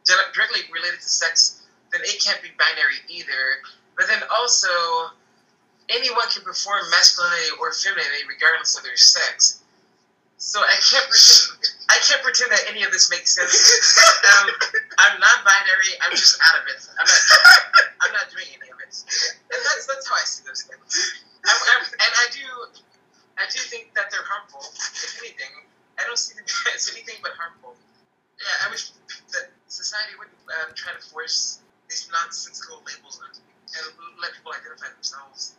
directly 0.05 0.61
related 0.73 0.99
to 0.99 1.09
sex, 1.09 1.63
then 1.91 2.01
it 2.03 2.21
can't 2.23 2.41
be 2.41 2.49
binary 2.59 2.99
either. 3.07 3.63
But 3.95 4.07
then 4.07 4.21
also, 4.35 5.15
anyone 5.89 6.27
can 6.33 6.43
perform 6.43 6.83
masculinity 6.91 7.55
or 7.59 7.71
femininity 7.71 8.27
regardless 8.27 8.77
of 8.77 8.83
their 8.83 8.97
sex. 8.97 9.60
So 10.41 10.57
I 10.57 10.73
can't 10.81 11.05
pretend. 11.05 11.69
I 11.93 12.01
can't 12.01 12.23
pretend 12.25 12.49
that 12.49 12.65
any 12.65 12.81
of 12.81 12.89
this 12.89 13.13
makes 13.13 13.37
sense. 13.37 13.53
Um, 14.25 14.49
I'm 14.97 15.15
non-binary. 15.21 15.93
I'm 16.01 16.13
just 16.17 16.41
out 16.41 16.57
of 16.57 16.65
it. 16.65 16.81
I'm 18.01 18.11
not 18.13 18.25
doing 18.33 18.49
any 18.57 18.69
of 18.73 18.79
it. 18.81 18.89
And 18.89 19.59
that's 19.61 19.85
that's 19.85 20.05
how 20.09 20.17
I 20.17 20.25
see 20.25 20.41
those 20.41 20.65
things. 20.65 20.81
I'm, 21.45 21.59
I'm, 21.77 21.81
and 21.85 22.13
I 22.21 22.25
do. 22.33 22.45
I 23.37 23.45
do 23.53 23.61
think 23.69 23.93
that 23.93 24.09
they're 24.09 24.25
harmful. 24.25 24.65
If 24.65 25.13
anything, 25.21 25.53
I 26.01 26.09
don't 26.09 26.17
see 26.17 26.33
them 26.33 26.45
as 26.73 26.89
anything 26.89 27.21
but 27.21 27.37
harmful. 27.37 27.77
Yeah, 28.41 28.65
I 28.65 28.73
wish 28.73 28.97
that 29.37 29.53
society 29.69 30.17
wouldn't 30.17 30.41
um, 30.57 30.73
try 30.73 30.93
to 30.97 31.01
force 31.13 31.61
these 31.85 32.09
nonsensical 32.09 32.81
labels 32.81 33.21
on 33.21 33.29
and 33.29 33.85
let 34.17 34.33
people 34.33 34.57
identify 34.57 34.89
themselves. 34.89 35.53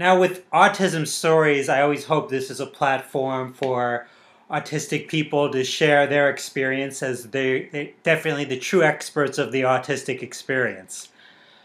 Now, 0.00 0.18
with 0.18 0.48
autism 0.50 1.06
stories, 1.06 1.68
I 1.68 1.82
always 1.82 2.06
hope 2.06 2.30
this 2.30 2.50
is 2.50 2.58
a 2.58 2.64
platform 2.64 3.52
for 3.52 4.08
autistic 4.50 5.08
people 5.08 5.52
to 5.52 5.62
share 5.62 6.06
their 6.06 6.30
experience 6.30 7.02
as 7.02 7.24
they, 7.24 7.68
they 7.70 7.92
definitely 8.02 8.46
the 8.46 8.58
true 8.58 8.82
experts 8.82 9.36
of 9.36 9.52
the 9.52 9.60
autistic 9.60 10.22
experience. 10.22 11.10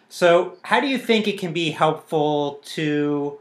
So, 0.10 0.58
how 0.64 0.82
do 0.82 0.88
you 0.88 0.98
think 0.98 1.30
it 1.30 1.40
can 1.40 1.54
be 1.54 1.72
helpful 1.72 2.60
to 2.76 3.40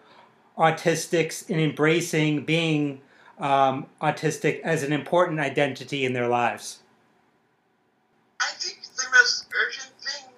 autistics 0.56 1.50
in 1.50 1.58
embracing 1.58 2.44
being 2.44 3.00
um, 3.40 3.86
autistic 4.00 4.60
as 4.60 4.84
an 4.84 4.92
important 4.92 5.40
identity 5.40 6.04
in 6.04 6.12
their 6.12 6.28
lives? 6.28 6.82
I 8.40 8.52
think 8.58 8.78
the 8.96 9.06
most 9.12 9.48
urgent 9.60 9.90
thing 10.00 10.30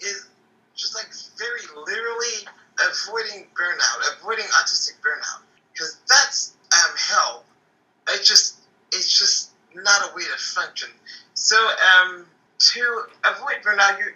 is 0.00 0.26
just 0.74 0.94
like 0.94 1.12
very 1.36 1.60
literally 1.84 2.48
avoiding 2.80 3.46
burnout, 3.54 4.18
avoiding 4.18 4.44
autistic 4.46 4.94
burnout, 5.00 5.42
because 5.72 5.98
that's 6.08 6.54
um, 6.72 6.96
help. 6.96 7.44
It 8.08 8.24
just 8.24 8.58
it's 8.92 9.18
just 9.18 9.50
not 9.74 10.10
a 10.10 10.14
way 10.14 10.22
to 10.22 10.38
function. 10.50 10.88
So 11.34 11.56
um, 11.56 12.26
to 12.58 13.02
avoid 13.24 13.62
burnout, 13.64 13.98
you 13.98 14.12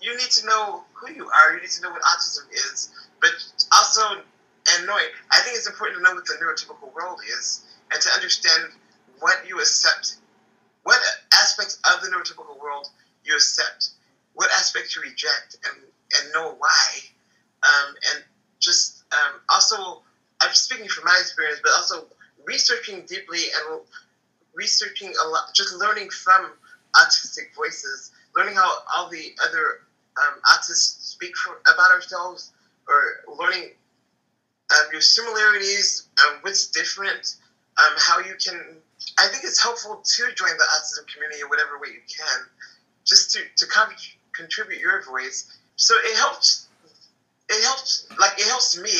you 0.00 0.16
need 0.16 0.30
to 0.30 0.46
know 0.46 0.84
who 0.94 1.12
you 1.12 1.28
are. 1.28 1.54
You 1.54 1.60
need 1.60 1.70
to 1.70 1.82
know 1.82 1.90
what 1.90 2.02
autism 2.02 2.50
is, 2.52 2.90
but 3.20 3.30
also 3.72 4.22
and 4.70 4.86
knowing. 4.86 5.10
I 5.32 5.40
think 5.40 5.56
it's 5.56 5.68
important 5.68 5.98
to 5.98 6.02
know 6.02 6.14
what 6.14 6.26
the 6.26 6.34
neurotypical 6.34 6.94
world 6.94 7.20
is 7.26 7.64
and 7.92 8.00
to 8.00 8.08
understand 8.10 8.72
what 9.18 9.48
you 9.48 9.58
accept, 9.58 10.16
what 10.84 11.00
aspects 11.34 11.80
of 11.92 12.02
the 12.02 12.08
neurotypical 12.08 12.60
world 12.60 12.88
you 13.24 13.34
accept, 13.34 13.90
what 14.34 14.50
aspects 14.52 14.94
you 14.94 15.02
reject, 15.02 15.56
and 15.64 15.84
and 16.14 16.32
know 16.32 16.54
why 16.58 17.00
um, 17.62 17.94
and 18.12 18.24
just 18.60 19.04
um, 19.12 19.40
also 19.50 20.02
I'm 20.40 20.54
speaking 20.54 20.88
from 20.88 21.04
my 21.04 21.16
experience, 21.20 21.60
but 21.62 21.72
also 21.72 22.06
researching 22.44 23.04
deeply 23.06 23.40
and 23.54 23.80
researching 24.58 25.14
a 25.24 25.28
lot, 25.28 25.54
just 25.54 25.72
learning 25.74 26.10
from 26.10 26.50
autistic 26.96 27.54
voices, 27.56 28.10
learning 28.34 28.56
how 28.56 28.68
all 28.94 29.08
the 29.08 29.32
other 29.46 29.86
um, 30.18 30.40
artists 30.50 31.12
speak 31.12 31.34
for, 31.36 31.60
about 31.72 31.92
ourselves, 31.92 32.52
or 32.88 33.34
learning 33.38 33.70
um, 34.74 34.86
your 34.92 35.00
similarities, 35.00 36.08
um, 36.26 36.38
what's 36.42 36.66
different, 36.68 37.36
um, 37.78 37.94
how 37.96 38.18
you 38.18 38.34
can. 38.44 38.76
I 39.18 39.28
think 39.28 39.44
it's 39.44 39.62
helpful 39.62 40.02
to 40.04 40.22
join 40.34 40.50
the 40.58 40.64
autism 40.74 41.06
community 41.06 41.40
in 41.40 41.48
whatever 41.48 41.78
way 41.78 41.88
you 41.94 42.02
can, 42.08 42.40
just 43.06 43.30
to, 43.32 43.40
to 43.56 43.66
contribute 44.34 44.80
your 44.80 45.04
voice. 45.04 45.56
So 45.76 45.94
it 45.94 46.16
helps 46.16 46.66
it 47.48 47.64
helps 47.64 48.06
like 48.18 48.32
it 48.38 48.48
helps 48.48 48.76
me 48.78 48.90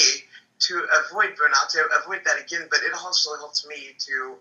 to 0.60 0.86
avoid 1.06 1.36
burnout, 1.36 1.68
to 1.70 1.84
avoid 2.02 2.20
that 2.24 2.40
again, 2.40 2.66
but 2.70 2.80
it 2.82 2.92
also 2.94 3.36
helps 3.36 3.66
me 3.66 3.94
to 3.98 4.34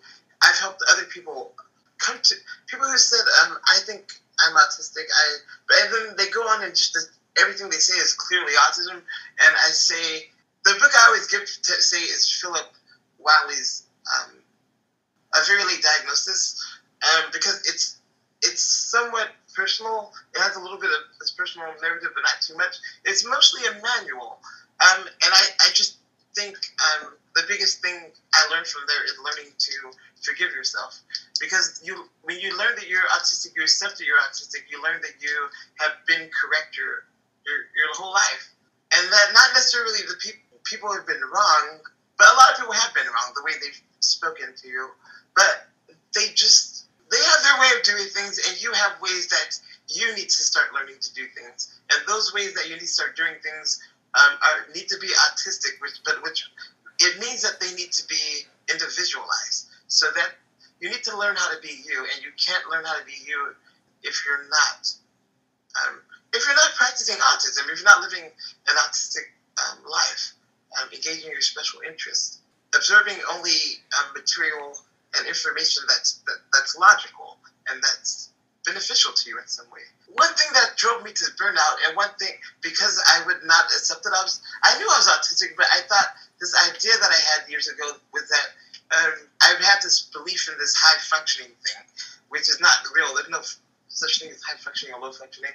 I've 0.47 0.59
helped 0.59 0.83
other 0.91 1.03
people 1.05 1.51
come 1.99 2.17
to 2.21 2.35
people 2.67 2.87
who 2.87 2.97
said, 2.97 3.25
um, 3.43 3.57
I 3.67 3.79
think 3.85 4.13
I'm 4.45 4.55
autistic. 4.55 5.05
I 5.11 5.83
and 5.83 5.93
then 5.93 6.15
they 6.17 6.29
go 6.31 6.41
on 6.41 6.63
and 6.63 6.73
just 6.73 6.95
everything 7.41 7.69
they 7.69 7.77
say 7.77 7.97
is 7.97 8.13
clearly 8.13 8.53
autism. 8.53 8.95
And 8.95 9.53
I 9.65 9.69
say 9.71 10.29
the 10.63 10.73
book 10.79 10.91
I 10.95 11.05
always 11.07 11.27
give 11.27 11.41
to 11.41 11.73
say 11.81 11.97
is 11.97 12.31
Philip 12.41 12.67
Wylie's 13.19 13.83
um, 14.15 14.31
a 15.35 15.45
very 15.47 15.63
late 15.65 15.83
diagnosis, 15.83 16.63
um, 17.03 17.29
because 17.33 17.65
it's 17.67 17.99
it's 18.43 18.61
somewhat 18.61 19.29
personal. 19.55 20.13
It 20.35 20.39
has 20.39 20.55
a 20.55 20.61
little 20.61 20.77
bit 20.77 20.91
of 20.91 20.99
this 21.19 21.31
personal 21.31 21.67
narrative, 21.81 22.09
but 22.13 22.21
not 22.21 22.41
too 22.41 22.55
much. 22.55 22.75
It's 23.05 23.25
mostly 23.27 23.61
a 23.67 23.73
manual. 23.73 24.39
Um, 24.79 25.01
and 25.01 25.33
I, 25.33 25.43
I 25.61 25.69
just 25.73 25.97
think 26.35 26.55
um, 27.01 27.13
the 27.37 27.45
biggest 27.45 27.85
thing 27.85 28.09
I 28.33 28.41
learned 28.49 28.65
from 28.65 28.81
there 28.89 29.05
is 29.05 29.13
learning 29.21 29.53
to 29.53 29.73
forgive 30.25 30.49
yourself. 30.57 30.97
Because 31.39 31.79
you, 31.85 32.09
when 32.25 32.41
you 32.41 32.57
learn 32.57 32.73
that 32.75 32.89
you're 32.89 33.05
autistic, 33.13 33.53
you 33.55 33.61
accept 33.61 34.01
that 34.01 34.05
you're 34.09 34.17
autistic, 34.25 34.65
you 34.73 34.81
learn 34.81 34.97
that 35.05 35.21
you 35.21 35.29
have 35.77 36.01
been 36.09 36.25
correct 36.33 36.73
your, 36.73 37.05
your, 37.45 37.69
your 37.77 37.93
whole 37.93 38.11
life. 38.11 38.49
And 38.97 39.05
that 39.13 39.27
not 39.37 39.53
necessarily 39.53 40.01
the 40.09 40.17
pe- 40.17 40.41
people 40.65 40.89
have 40.91 41.05
been 41.05 41.21
wrong, 41.21 41.77
but 42.17 42.25
a 42.25 42.35
lot 42.35 42.51
of 42.51 42.57
people 42.57 42.73
have 42.73 42.93
been 42.97 43.05
wrong 43.05 43.29
the 43.37 43.45
way 43.45 43.53
they've 43.61 43.81
spoken 44.01 44.57
to 44.57 44.67
you. 44.67 44.89
But 45.35 45.69
they 46.15 46.33
just 46.33 46.89
they 47.11 47.21
have 47.21 47.41
their 47.43 47.59
way 47.61 47.69
of 47.77 47.83
doing 47.83 48.09
things, 48.09 48.41
and 48.49 48.61
you 48.61 48.71
have 48.73 48.99
ways 48.99 49.29
that 49.29 49.59
you 49.87 50.13
need 50.15 50.27
to 50.27 50.41
start 50.43 50.73
learning 50.73 50.95
to 50.99 51.13
do 51.13 51.23
things. 51.37 51.79
And 51.91 52.01
those 52.07 52.33
ways 52.33 52.53
that 52.55 52.67
you 52.67 52.73
need 52.73 52.87
to 52.87 52.87
start 52.87 53.15
doing 53.15 53.35
things 53.43 53.79
um, 54.15 54.33
are 54.41 54.73
need 54.73 54.87
to 54.89 54.97
be 54.99 55.07
autistic, 55.07 55.79
which 55.79 55.99
but 56.03 56.23
which 56.23 56.49
it 57.07 57.19
means 57.19 57.41
that 57.41 57.59
they 57.59 57.71
need 57.73 57.91
to 57.91 58.07
be 58.07 58.45
individualized. 58.69 59.71
So 59.87 60.07
that 60.15 60.35
you 60.79 60.89
need 60.89 61.03
to 61.03 61.17
learn 61.17 61.35
how 61.35 61.49
to 61.55 61.59
be 61.61 61.73
you, 61.87 62.05
and 62.13 62.21
you 62.21 62.31
can't 62.35 62.67
learn 62.69 62.83
how 62.83 62.99
to 62.99 63.05
be 63.05 63.15
you 63.25 63.55
if 64.03 64.23
you're 64.25 64.45
not 64.51 64.91
um, 65.83 66.01
if 66.33 66.45
you're 66.45 66.55
not 66.55 66.71
practicing 66.75 67.15
autism, 67.15 67.71
if 67.71 67.79
you're 67.79 67.89
not 67.89 68.01
living 68.01 68.25
an 68.25 68.75
autistic 68.83 69.31
um, 69.57 69.79
life, 69.89 70.33
um, 70.79 70.89
engaging 70.93 71.31
your 71.31 71.41
special 71.41 71.79
interests, 71.87 72.39
observing 72.75 73.15
only 73.33 73.81
um, 73.97 74.13
material 74.13 74.75
and 75.17 75.27
information 75.27 75.83
that's 75.87 76.21
that, 76.27 76.37
that's 76.53 76.77
logical 76.77 77.37
and 77.69 77.81
that's 77.81 78.29
beneficial 78.65 79.13
to 79.15 79.29
you 79.29 79.39
in 79.39 79.47
some 79.47 79.65
way. 79.71 79.81
One 80.13 80.33
thing 80.35 80.51
that 80.53 80.75
drove 80.75 81.03
me 81.03 81.11
to 81.11 81.25
burnout, 81.39 81.75
and 81.87 81.95
one 81.95 82.11
thing 82.19 82.35
because 82.61 83.01
I 83.15 83.25
would 83.25 83.43
not 83.45 83.65
accept 83.71 84.03
that 84.03 84.13
I 84.13 84.21
was, 84.23 84.41
I 84.63 84.77
knew 84.77 84.85
I 84.85 84.97
was 84.99 85.07
autistic, 85.07 85.55
but 85.55 85.67
I 85.71 85.81
thought 85.87 86.07
this 86.39 86.53
idea 86.69 86.93
that 87.01 87.09
I 87.09 87.21
had 87.33 87.49
years 87.49 87.67
ago 87.67 87.97
was 88.13 88.29
that 88.29 88.47
um, 88.95 89.13
I 89.41 89.55
had 89.59 89.81
this 89.83 90.09
belief 90.13 90.49
in 90.51 90.57
this 90.59 90.73
high 90.75 90.99
functioning 90.99 91.51
thing, 91.51 91.83
which 92.29 92.47
is 92.49 92.59
not 92.61 92.77
real. 92.95 93.13
There's 93.15 93.29
no 93.29 93.41
such 93.87 94.21
thing 94.21 94.29
as 94.29 94.41
high 94.43 94.57
functioning 94.57 94.95
or 94.95 95.01
low 95.01 95.11
functioning. 95.11 95.51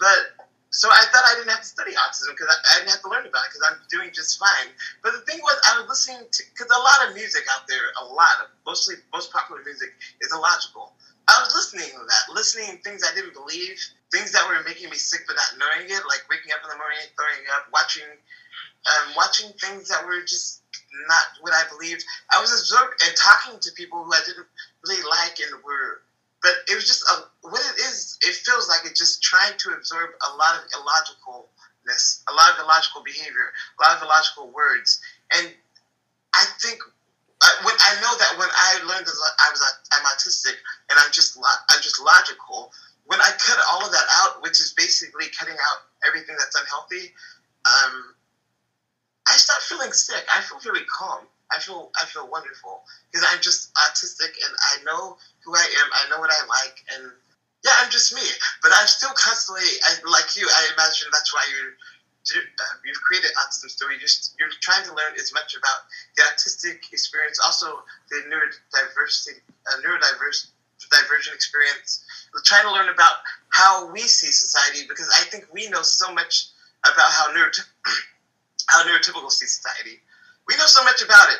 But 0.00 0.44
so 0.74 0.90
I 0.90 1.06
thought 1.14 1.22
I 1.22 1.38
didn't 1.38 1.54
have 1.54 1.62
to 1.62 1.70
study 1.70 1.94
autism 1.94 2.34
because 2.34 2.50
I, 2.50 2.58
I, 2.58 2.72
didn't 2.82 2.90
have 2.90 3.04
to 3.06 3.10
learn 3.12 3.22
about 3.30 3.46
it 3.46 3.54
because 3.54 3.62
I'm 3.62 3.78
doing 3.86 4.10
just 4.10 4.42
fine. 4.42 4.74
But 5.06 5.14
the 5.14 5.22
thing 5.22 5.38
was, 5.38 5.54
I 5.70 5.78
was 5.78 5.86
listening 5.86 6.26
to 6.26 6.40
because 6.50 6.66
a 6.66 6.82
lot 6.82 7.06
of 7.06 7.14
music 7.14 7.46
out 7.54 7.70
there, 7.70 7.94
a 8.02 8.06
lot 8.10 8.42
of 8.42 8.50
mostly 8.66 8.98
most 9.14 9.30
popular 9.30 9.62
music 9.62 9.94
is 10.18 10.34
illogical. 10.34 10.98
I 11.30 11.40
was 11.46 11.54
listening 11.54 11.88
to 11.94 12.02
that, 12.04 12.24
listening 12.34 12.74
to 12.74 12.78
things 12.82 13.06
I 13.06 13.14
didn't 13.14 13.32
believe, 13.32 13.78
things 14.12 14.34
that 14.34 14.44
were 14.44 14.60
making 14.66 14.90
me 14.90 14.98
sick 14.98 15.24
but 15.30 15.38
not 15.38 15.56
knowing 15.56 15.88
it, 15.88 16.02
like 16.10 16.26
waking 16.28 16.52
up 16.52 16.60
in 16.66 16.74
the 16.74 16.76
morning, 16.76 17.00
throwing 17.16 17.46
up, 17.54 17.70
watching, 17.72 18.10
um, 19.00 19.14
watching 19.16 19.50
things 19.60 19.88
that 19.88 20.06
were 20.06 20.20
just 20.22 20.62
not 21.08 21.24
what 21.40 21.52
I 21.52 21.62
believed. 21.68 22.04
I 22.34 22.40
was 22.40 22.52
absorbed 22.52 23.02
and 23.04 23.14
talking 23.16 23.58
to 23.60 23.70
people 23.72 24.04
who 24.04 24.12
I 24.12 24.20
didn't 24.26 24.46
really 24.86 25.02
like 25.10 25.38
and 25.40 25.62
were 25.64 26.02
but 26.44 26.60
it 26.68 26.76
was 26.76 26.84
just 26.84 27.02
a, 27.08 27.24
what 27.48 27.64
it 27.64 27.80
is. 27.88 28.18
It 28.20 28.36
feels 28.44 28.68
like 28.68 28.84
it's 28.84 29.00
just 29.00 29.22
trying 29.22 29.56
to 29.56 29.72
absorb 29.72 30.10
a 30.12 30.30
lot 30.36 30.60
of 30.60 30.68
illogicalness, 30.76 32.20
a 32.28 32.34
lot 32.36 32.52
of 32.52 32.60
illogical 32.60 33.02
behavior, 33.02 33.48
a 33.48 33.82
lot 33.82 33.96
of 33.96 34.02
illogical 34.04 34.52
words, 34.52 35.00
and 35.32 35.48
I 36.34 36.44
think 36.60 36.84
when 37.64 37.76
I 37.80 37.92
know 38.04 38.12
that 38.18 38.36
when 38.38 38.48
I 38.52 38.84
learned 38.84 39.06
that 39.06 39.16
I 39.16 39.48
was 39.50 39.60
I'm 39.92 40.04
autistic 40.04 40.60
and 40.90 40.98
I'm 41.00 41.10
just 41.12 41.38
I'm 41.40 41.80
just 41.80 42.00
logical. 42.00 42.72
When 43.06 43.20
I 43.20 43.30
cut 43.38 43.58
all 43.70 43.84
of 43.84 43.92
that 43.92 44.08
out, 44.20 44.42
which 44.42 44.60
is 44.60 44.72
basically 44.76 45.26
cutting 45.38 45.54
out 45.54 45.78
everything 46.06 46.36
that's 46.38 46.56
unhealthy, 46.56 47.12
um, 47.64 48.14
I 49.28 49.36
start 49.36 49.62
feeling 49.62 49.92
sick. 49.92 50.24
I 50.34 50.40
feel 50.42 50.58
very 50.60 50.84
calm. 50.86 51.24
I 51.52 51.58
feel 51.58 51.90
I 52.00 52.04
feel 52.06 52.28
wonderful 52.28 52.82
because 53.10 53.26
I'm 53.30 53.40
just 53.40 53.72
autistic 53.74 54.32
and 54.42 54.52
I 54.74 54.84
know 54.84 55.16
who 55.44 55.54
I 55.54 55.64
am. 55.64 55.88
I 55.92 56.08
know 56.10 56.18
what 56.18 56.32
I 56.32 56.40
like, 56.48 56.76
and 56.94 57.12
yeah, 57.64 57.72
I'm 57.80 57.90
just 57.90 58.14
me. 58.14 58.24
But 58.62 58.72
I'm 58.74 58.86
still 58.86 59.12
constantly, 59.14 59.64
I, 59.84 59.96
like 60.10 60.36
you. 60.36 60.48
I 60.48 60.62
imagine 60.74 61.08
that's 61.12 61.32
why 61.32 61.44
you 61.48 61.72
uh, 62.36 62.74
you've 62.84 63.00
created 63.00 63.30
autism 63.36 63.68
story. 63.68 63.96
Just 64.00 64.34
you're 64.38 64.48
trying 64.60 64.84
to 64.84 64.90
learn 64.90 65.14
as 65.20 65.32
much 65.32 65.54
about 65.54 65.84
the 66.16 66.22
autistic 66.24 66.80
experience, 66.92 67.38
also 67.38 67.84
the 68.10 68.24
neurodiversity, 68.28 69.40
uh, 69.68 69.80
neurodiverse 69.84 70.48
divergent 70.90 71.34
experience. 71.34 72.04
We're 72.32 72.42
trying 72.44 72.64
to 72.64 72.72
learn 72.72 72.88
about 72.88 73.16
how 73.50 73.90
we 73.90 74.00
see 74.00 74.30
society 74.30 74.86
because 74.88 75.08
I 75.08 75.24
think 75.30 75.46
we 75.52 75.68
know 75.68 75.82
so 75.82 76.12
much 76.12 76.48
about 76.84 77.10
how 77.10 77.32
neuroty- 77.32 77.68
how 78.68 78.82
neurotypical 78.84 79.30
society. 79.30 80.00
We 80.48 80.56
know 80.56 80.66
so 80.66 80.84
much 80.84 81.02
about 81.02 81.30
it, 81.30 81.38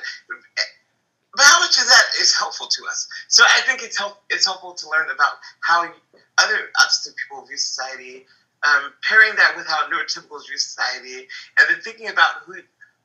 but 1.37 1.45
how 1.45 1.61
much 1.61 1.79
of 1.79 1.87
that 1.87 2.05
is 2.21 2.35
helpful 2.35 2.67
to 2.69 2.87
us? 2.87 3.07
So 3.29 3.45
I 3.45 3.61
think 3.67 3.83
it's 3.83 3.99
help 3.99 4.23
it's 4.31 4.47
helpful 4.47 4.75
to 4.75 4.89
learn 4.89 5.11
about 5.11 5.35
how 5.61 5.93
other 6.39 6.71
autistic 6.83 7.15
people 7.17 7.45
view 7.47 7.57
society, 7.57 8.27
um, 8.67 8.93
pairing 9.03 9.35
that 9.37 9.55
with 9.57 9.67
how 9.67 9.89
neurotypicals 9.89 10.47
view 10.47 10.59
society, 10.59 11.29
and 11.59 11.69
then 11.69 11.81
thinking 11.83 12.09
about 12.09 12.43
who 12.47 12.55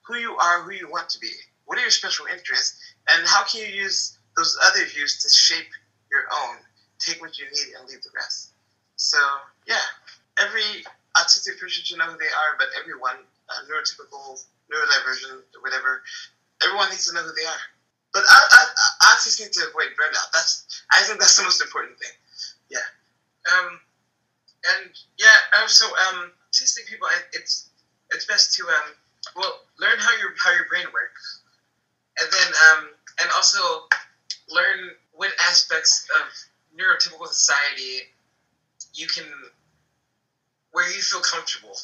who 0.04 0.16
you 0.16 0.36
are, 0.38 0.62
who 0.64 0.72
you 0.72 0.90
want 0.90 1.10
to 1.10 1.20
be. 1.20 1.32
What 1.66 1.78
are 1.78 1.82
your 1.82 1.92
special 1.92 2.26
interests, 2.26 2.80
and 3.10 3.28
how 3.28 3.44
can 3.44 3.62
you 3.62 3.68
use 3.68 4.18
those 4.36 4.58
other 4.66 4.86
views 4.86 5.22
to 5.24 5.30
shape 5.30 5.70
your 6.12 6.24
own? 6.32 6.58
Take 6.98 7.22
what 7.22 7.38
you 7.38 7.46
need 7.46 7.76
and 7.78 7.88
leave 7.88 8.02
the 8.02 8.10
rest. 8.16 8.52
So 8.96 9.18
yeah, 9.68 9.86
every 10.38 10.84
autistic 11.18 11.60
person 11.60 11.84
should 11.84 11.98
know 11.98 12.06
who 12.06 12.18
they 12.18 12.26
are, 12.26 12.58
but 12.58 12.68
everyone, 12.80 13.18
uh, 13.50 13.62
neurotypical, 13.68 14.42
neurodivergent, 14.72 15.44
whatever, 15.62 16.04
everyone 16.64 16.90
needs 16.90 17.08
to 17.08 17.16
know 17.16 17.24
who 17.24 17.34
they 17.34 17.46
are. 17.46 17.64
But 18.14 18.24
I, 18.28 18.38
I, 18.38 18.62
I 19.02 19.10
artists 19.12 19.40
need 19.40 19.54
to 19.54 19.68
avoid 19.70 19.94
burnout. 19.94 20.32
That's 20.34 20.84
I 20.92 21.04
think 21.04 21.20
that's 21.20 21.38
the 21.38 21.44
most 21.44 21.62
important 21.62 21.98
thing. 22.00 22.14
Yeah. 22.70 22.88
Um, 23.54 23.80
and 24.66 24.90
yeah, 25.18 25.38
also 25.62 25.86
um, 25.86 26.32
autistic 26.52 26.88
people, 26.88 27.08
it's 27.34 27.70
it's 28.12 28.26
best 28.26 28.56
to 28.58 28.64
um, 28.68 28.90
well 29.36 29.62
learn 29.80 29.98
how 30.00 30.18
your 30.18 30.34
how 30.42 30.52
your 30.54 30.66
brain 30.70 30.86
works, 30.94 31.42
and 32.20 32.30
then 32.32 32.50
um, 32.72 32.90
and 33.22 33.30
also 33.36 33.60
learn 34.50 34.92
what 35.14 35.32
aspects 35.48 36.08
of 36.20 36.28
neurotypical 36.78 37.28
society 37.28 38.10
you 38.94 39.08
can 39.08 39.26
where 40.72 40.88
you 40.88 41.02
feel 41.02 41.22
comfortable, 41.22 41.76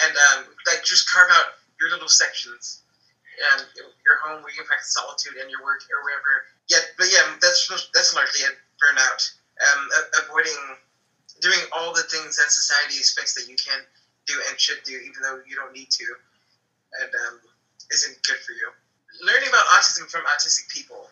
and 0.00 0.12
um, 0.16 0.48
like 0.66 0.84
just 0.84 1.10
carve 1.10 1.30
out 1.32 1.58
your 1.80 1.90
little 1.90 2.08
sections. 2.08 2.80
and 3.56 3.64
your 4.04 4.20
home 4.22 4.44
where 4.44 4.52
you 4.52 4.60
can 4.60 4.68
practice 4.68 4.92
solitude 4.92 5.40
and 5.40 5.50
your 5.50 5.64
work 5.64 5.80
or 5.88 6.04
wherever. 6.04 6.46
Yeah, 6.68 6.84
but 6.96 7.08
yeah, 7.10 7.24
that's 7.40 7.66
that's 7.92 8.14
largely 8.14 8.44
it. 8.46 8.54
Burnout, 8.80 9.22
um, 9.62 9.82
avoiding 10.26 10.58
doing 11.40 11.58
all 11.74 11.92
the 11.92 12.02
things 12.06 12.36
that 12.36 12.50
society 12.50 12.98
expects 12.98 13.34
that 13.34 13.48
you 13.50 13.56
can 13.58 13.82
do 14.26 14.34
and 14.48 14.58
should 14.58 14.82
do, 14.84 14.94
even 14.94 15.22
though 15.22 15.42
you 15.46 15.54
don't 15.56 15.72
need 15.74 15.90
to, 15.90 16.06
and 17.02 17.10
um, 17.26 17.40
isn't 17.90 18.16
good 18.22 18.38
for 18.46 18.52
you. 18.52 18.70
Learning 19.22 19.48
about 19.48 19.66
autism 19.78 20.08
from 20.10 20.22
autistic 20.26 20.68
people. 20.70 21.10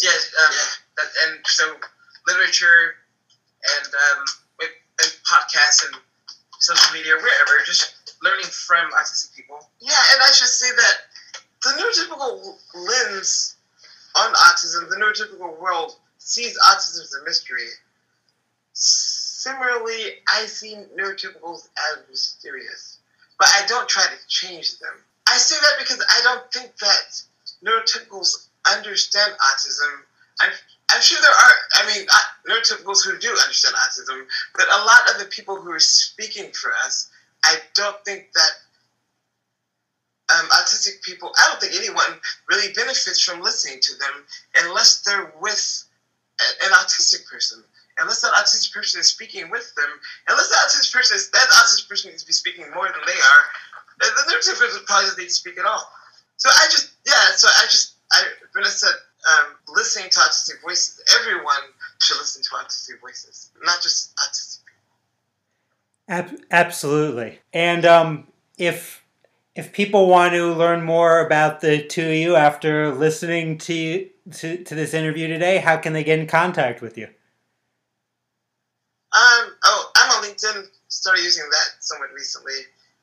Yes, 0.00 0.32
um, 0.44 0.52
yeah. 0.52 1.28
and 1.28 1.40
so 1.46 1.76
literature 2.26 2.94
and, 3.80 3.86
um, 3.94 4.20
and 4.60 5.12
podcasts 5.24 5.84
and 5.86 5.96
social 6.60 6.94
media, 6.94 7.14
wherever, 7.16 7.64
just 7.64 8.16
learning 8.22 8.46
from 8.46 8.90
autistic 8.92 9.34
people. 9.34 9.58
Yeah, 9.80 10.02
and 10.14 10.22
I 10.22 10.30
should 10.30 10.48
say 10.48 10.70
that 10.70 10.94
the 11.62 11.70
neurotypical 11.70 12.56
lens 12.74 13.56
on 14.16 14.32
autism, 14.34 14.88
the 14.88 14.96
neurotypical 14.96 15.60
world 15.60 15.96
sees 16.18 16.56
autism 16.58 17.02
as 17.02 17.14
a 17.20 17.24
mystery. 17.24 17.66
Similarly, 18.72 20.20
I 20.28 20.44
see 20.46 20.76
neurotypicals 20.96 21.68
as 21.90 22.08
mysterious, 22.08 22.98
but 23.38 23.48
I 23.48 23.66
don't 23.66 23.88
try 23.88 24.02
to 24.04 24.28
change 24.28 24.78
them. 24.78 24.92
I 25.26 25.36
say 25.38 25.56
that 25.60 25.78
because 25.78 26.04
I 26.10 26.20
don't 26.22 26.52
think 26.52 26.76
that 26.78 27.22
neurotypicals 27.64 28.48
understand 28.70 29.32
autism. 29.32 30.02
I'm, 30.40 30.52
I'm 30.92 31.02
sure 31.02 31.18
there 31.20 31.30
are, 31.30 31.54
I 31.74 31.86
mean, 31.86 32.06
neurotypicals 32.48 33.04
who 33.04 33.18
do 33.18 33.30
understand 33.30 33.74
autism, 33.74 34.26
but 34.56 34.66
a 34.66 34.84
lot 34.84 35.10
of 35.12 35.20
the 35.20 35.26
people 35.26 35.56
who 35.56 35.70
are 35.70 35.80
speaking 35.80 36.50
for 36.52 36.72
us, 36.84 37.10
I 37.44 37.56
don't 37.74 38.02
think 38.04 38.28
that 38.34 38.50
um, 40.34 40.46
autistic 40.50 41.02
people, 41.02 41.32
I 41.38 41.48
don't 41.48 41.60
think 41.60 41.74
anyone 41.74 42.20
really 42.48 42.72
benefits 42.72 43.22
from 43.22 43.40
listening 43.40 43.78
to 43.82 43.92
them 43.98 44.24
unless 44.64 45.02
they're 45.02 45.32
with 45.40 45.84
an 46.64 46.70
autistic 46.72 47.26
person. 47.26 47.62
Unless 47.98 48.22
that 48.22 48.32
autistic 48.32 48.72
person 48.72 49.00
is 49.00 49.08
speaking 49.08 49.50
with 49.50 49.74
them, 49.74 49.90
unless 50.28 50.48
that 50.48 50.68
autistic 50.68 50.92
person 50.92 51.16
is, 51.16 51.30
that 51.30 51.48
autistic 51.52 51.88
person 51.88 52.10
needs 52.10 52.22
to 52.22 52.26
be 52.26 52.32
speaking 52.32 52.64
more 52.74 52.86
than 52.86 53.04
they 53.06 53.12
are, 53.12 53.42
then 54.00 54.10
the 54.16 54.32
autistic 54.32 54.58
person 54.58 54.80
probably 54.86 55.04
doesn't 55.04 55.18
need 55.18 55.28
to 55.28 55.34
speak 55.34 55.58
at 55.58 55.66
all. 55.66 55.90
So 56.36 56.48
I 56.48 56.64
just, 56.70 56.92
yeah, 57.06 57.36
so 57.36 57.48
I 57.48 57.64
just, 57.64 57.94
I, 58.12 58.24
said 58.64 58.94
um, 59.28 59.56
listening 59.68 60.10
to 60.10 60.20
autistic 60.20 60.62
voices, 60.62 61.02
everyone 61.20 61.62
should 62.00 62.18
listen 62.18 62.42
to 62.42 62.50
autistic 62.50 63.00
voices, 63.00 63.50
not 63.62 63.82
just 63.82 64.14
autistic 64.16 64.60
people. 64.64 66.34
Ab- 66.34 66.44
absolutely. 66.50 67.40
And 67.52 67.84
um, 67.84 68.28
if 68.58 69.00
if 69.54 69.72
people 69.72 70.08
want 70.08 70.32
to 70.32 70.54
learn 70.54 70.82
more 70.82 71.24
about 71.24 71.60
the 71.60 71.82
two 71.82 72.08
of 72.08 72.14
you 72.14 72.36
after 72.36 72.94
listening 72.94 73.58
to, 73.58 74.08
to, 74.32 74.62
to 74.64 74.74
this 74.74 74.94
interview 74.94 75.26
today, 75.26 75.58
how 75.58 75.76
can 75.76 75.92
they 75.92 76.04
get 76.04 76.18
in 76.20 76.26
contact 76.26 76.80
with 76.80 76.96
you? 76.96 77.06
Um, 79.12 79.52
oh, 79.64 79.90
I'm 79.96 80.10
on 80.12 80.24
LinkedIn. 80.24 80.66
Started 80.88 81.22
using 81.22 81.44
that 81.50 81.68
somewhat 81.80 82.10
recently, 82.14 82.54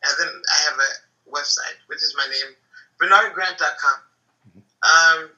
and 0.04 0.14
then 0.20 0.28
I 0.28 0.70
have 0.70 0.80
a 0.80 1.30
website, 1.30 1.76
which 1.88 1.98
is 1.98 2.16
my 2.18 2.26
name, 2.26 2.56
bernardgrant.com. 3.00 4.00
Mm-hmm. 4.50 5.22
Um, 5.24 5.30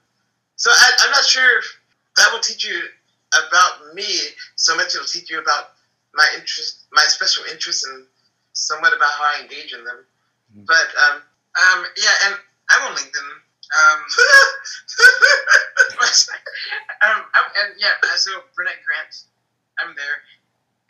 so 0.60 0.70
I, 0.72 1.08
I'm 1.08 1.12
not 1.12 1.24
sure 1.24 1.60
if 1.60 1.66
that 2.18 2.28
will 2.32 2.44
teach 2.44 2.68
you 2.68 2.84
about 3.32 3.96
me 3.96 4.04
so 4.56 4.76
much. 4.76 4.94
It'll 4.94 5.08
teach 5.08 5.32
you 5.32 5.40
about 5.40 5.72
my 6.14 6.28
interest, 6.36 6.84
my 6.92 7.04
special 7.08 7.46
interests, 7.48 7.88
and 7.88 8.06
somewhat 8.52 8.92
about 8.92 9.16
how 9.16 9.24
I 9.24 9.40
engage 9.42 9.74
in 9.74 9.86
them. 9.88 10.04
Mm-hmm. 10.52 10.68
But 10.68 10.92
um, 11.00 11.24
um, 11.56 11.88
yeah, 11.96 12.12
and 12.28 12.36
I'm 12.70 12.92
on 12.92 12.98
LinkedIn. 13.00 13.30
Um, 13.70 14.00
um, 17.08 17.22
I'm, 17.32 17.48
and 17.64 17.80
yeah, 17.80 17.96
so 18.20 18.44
Burnett 18.58 18.84
Grant, 18.84 19.14
I'm 19.80 19.96
there, 19.96 20.28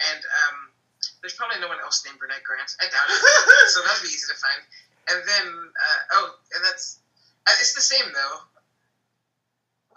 and 0.09 0.21
um, 0.25 0.73
there's 1.21 1.37
probably 1.37 1.61
no 1.61 1.69
one 1.69 1.77
else 1.83 2.01
named 2.07 2.17
Burnett 2.17 2.41
Grant. 2.41 2.73
I 2.81 2.89
doubt 2.89 3.05
it. 3.05 3.21
so 3.75 3.85
that'd 3.85 4.01
be 4.01 4.09
easy 4.09 4.25
to 4.33 4.39
find. 4.39 4.65
And 5.13 5.21
then, 5.29 5.45
uh, 5.45 6.01
oh, 6.17 6.41
and 6.55 6.65
that's 6.65 6.99
uh, 7.47 7.55
it's 7.61 7.73
the 7.73 7.81
same 7.81 8.05
though. 8.13 8.35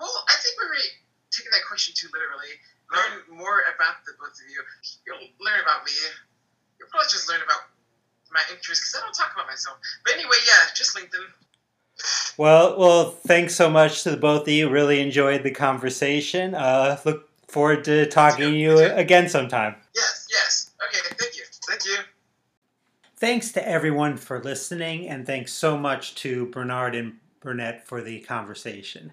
Well, 0.02 0.10
I 0.26 0.34
think 0.42 0.58
we're 0.58 0.74
really 0.74 0.90
taking 1.30 1.54
that 1.54 1.62
question 1.68 1.94
too 1.94 2.10
literally. 2.10 2.58
Learn 2.90 3.38
more 3.38 3.62
about 3.70 4.02
the 4.02 4.18
both 4.18 4.34
of 4.34 4.50
you. 4.50 4.58
You'll 5.06 5.30
learn 5.38 5.62
about 5.62 5.86
me. 5.86 5.92
You'll 6.78 6.90
probably 6.90 7.06
just 7.06 7.30
learn 7.30 7.40
about 7.40 7.70
my 8.34 8.42
interests 8.50 8.82
because 8.82 9.00
I 9.00 9.06
don't 9.06 9.14
talk 9.14 9.30
about 9.32 9.46
myself. 9.46 9.78
But 10.04 10.14
anyway, 10.14 10.42
yeah, 10.44 10.74
just 10.74 10.96
LinkedIn. 10.96 11.30
Well, 12.36 12.78
well, 12.78 13.10
thanks 13.10 13.54
so 13.54 13.70
much 13.70 14.02
to 14.02 14.10
the 14.10 14.16
both 14.16 14.42
of 14.42 14.48
you. 14.48 14.68
Really 14.68 15.00
enjoyed 15.00 15.44
the 15.44 15.52
conversation. 15.52 16.56
Uh, 16.56 16.98
look 17.04 17.28
forward 17.46 17.84
to 17.84 18.06
talking 18.06 18.50
to 18.50 18.56
you 18.56 18.78
again 18.80 19.28
sometime. 19.28 19.76
Yes, 19.94 20.26
yes. 20.30 20.70
Okay, 20.84 21.14
thank 21.16 21.36
you. 21.36 21.44
Thank 21.68 21.84
you. 21.84 21.96
Thanks 23.16 23.52
to 23.52 23.66
everyone 23.66 24.16
for 24.16 24.42
listening, 24.42 25.08
and 25.08 25.24
thanks 25.24 25.52
so 25.52 25.78
much 25.78 26.16
to 26.16 26.46
Bernard 26.46 26.96
and 26.96 27.18
Burnett 27.40 27.86
for 27.86 28.02
the 28.02 28.20
conversation. 28.20 29.12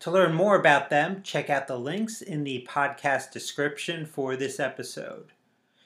To 0.00 0.12
learn 0.12 0.32
more 0.32 0.54
about 0.54 0.90
them, 0.90 1.22
check 1.24 1.50
out 1.50 1.66
the 1.66 1.78
links 1.78 2.22
in 2.22 2.44
the 2.44 2.64
podcast 2.70 3.32
description 3.32 4.06
for 4.06 4.36
this 4.36 4.60
episode. 4.60 5.32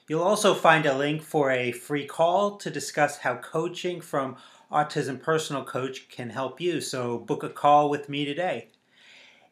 You'll 0.06 0.22
also 0.22 0.54
find 0.54 0.84
a 0.84 0.96
link 0.96 1.22
for 1.22 1.50
a 1.50 1.72
free 1.72 2.06
call 2.06 2.56
to 2.58 2.70
discuss 2.70 3.18
how 3.18 3.36
coaching 3.36 4.02
from 4.02 4.36
Autism 4.70 5.18
Personal 5.18 5.64
Coach 5.64 6.10
can 6.10 6.28
help 6.28 6.60
you, 6.60 6.82
so 6.82 7.16
book 7.16 7.42
a 7.42 7.48
call 7.48 7.88
with 7.88 8.10
me 8.10 8.26
today. 8.26 8.68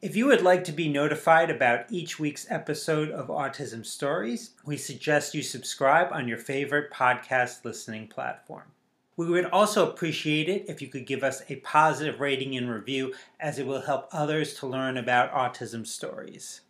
If 0.03 0.15
you 0.15 0.27
would 0.27 0.43
like 0.43 0.65
to 0.65 0.73
be 0.73 0.89
notified 0.89 1.51
about 1.51 1.91
each 1.91 2.19
week's 2.19 2.47
episode 2.51 3.11
of 3.11 3.29
Autism 3.29 3.85
Stories, 3.87 4.51
we 4.67 4.77
suggest 4.77 5.35
you 5.35 5.43
subscribe 5.43 6.13
on 6.13 6.29
your 6.29 6.39
favorite 6.39 6.93
podcast 6.93 7.65
listening 7.65 8.09
platform. 8.09 8.73
We 9.21 9.29
would 9.29 9.51
also 9.51 9.87
appreciate 9.87 10.49
it 10.49 10.65
if 10.67 10.81
you 10.81 10.89
could 10.89 11.05
give 11.05 11.23
us 11.23 11.43
a 11.51 11.57
positive 11.57 12.21
rating 12.21 12.57
and 12.57 12.71
review, 12.71 13.13
as 13.39 13.59
it 13.59 13.67
will 13.67 13.83
help 13.83 14.09
others 14.13 14.55
to 14.55 14.67
learn 14.67 14.97
about 14.97 15.31
autism 15.35 15.87
stories. 15.87 16.63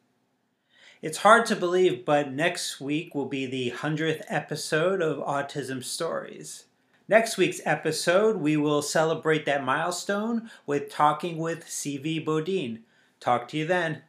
It's 1.00 1.18
hard 1.18 1.46
to 1.46 1.54
believe, 1.54 2.04
but 2.04 2.32
next 2.32 2.80
week 2.80 3.14
will 3.14 3.26
be 3.26 3.46
the 3.46 3.70
100th 3.70 4.24
episode 4.26 5.00
of 5.00 5.18
Autism 5.18 5.84
Stories. 5.84 6.64
Next 7.06 7.36
week's 7.36 7.60
episode, 7.64 8.38
we 8.38 8.56
will 8.56 8.82
celebrate 8.82 9.46
that 9.46 9.62
milestone 9.62 10.50
with 10.66 10.90
talking 10.90 11.38
with 11.38 11.66
CV 11.66 12.24
Bodine. 12.24 12.80
Talk 13.20 13.46
to 13.50 13.58
you 13.58 13.64
then. 13.64 14.02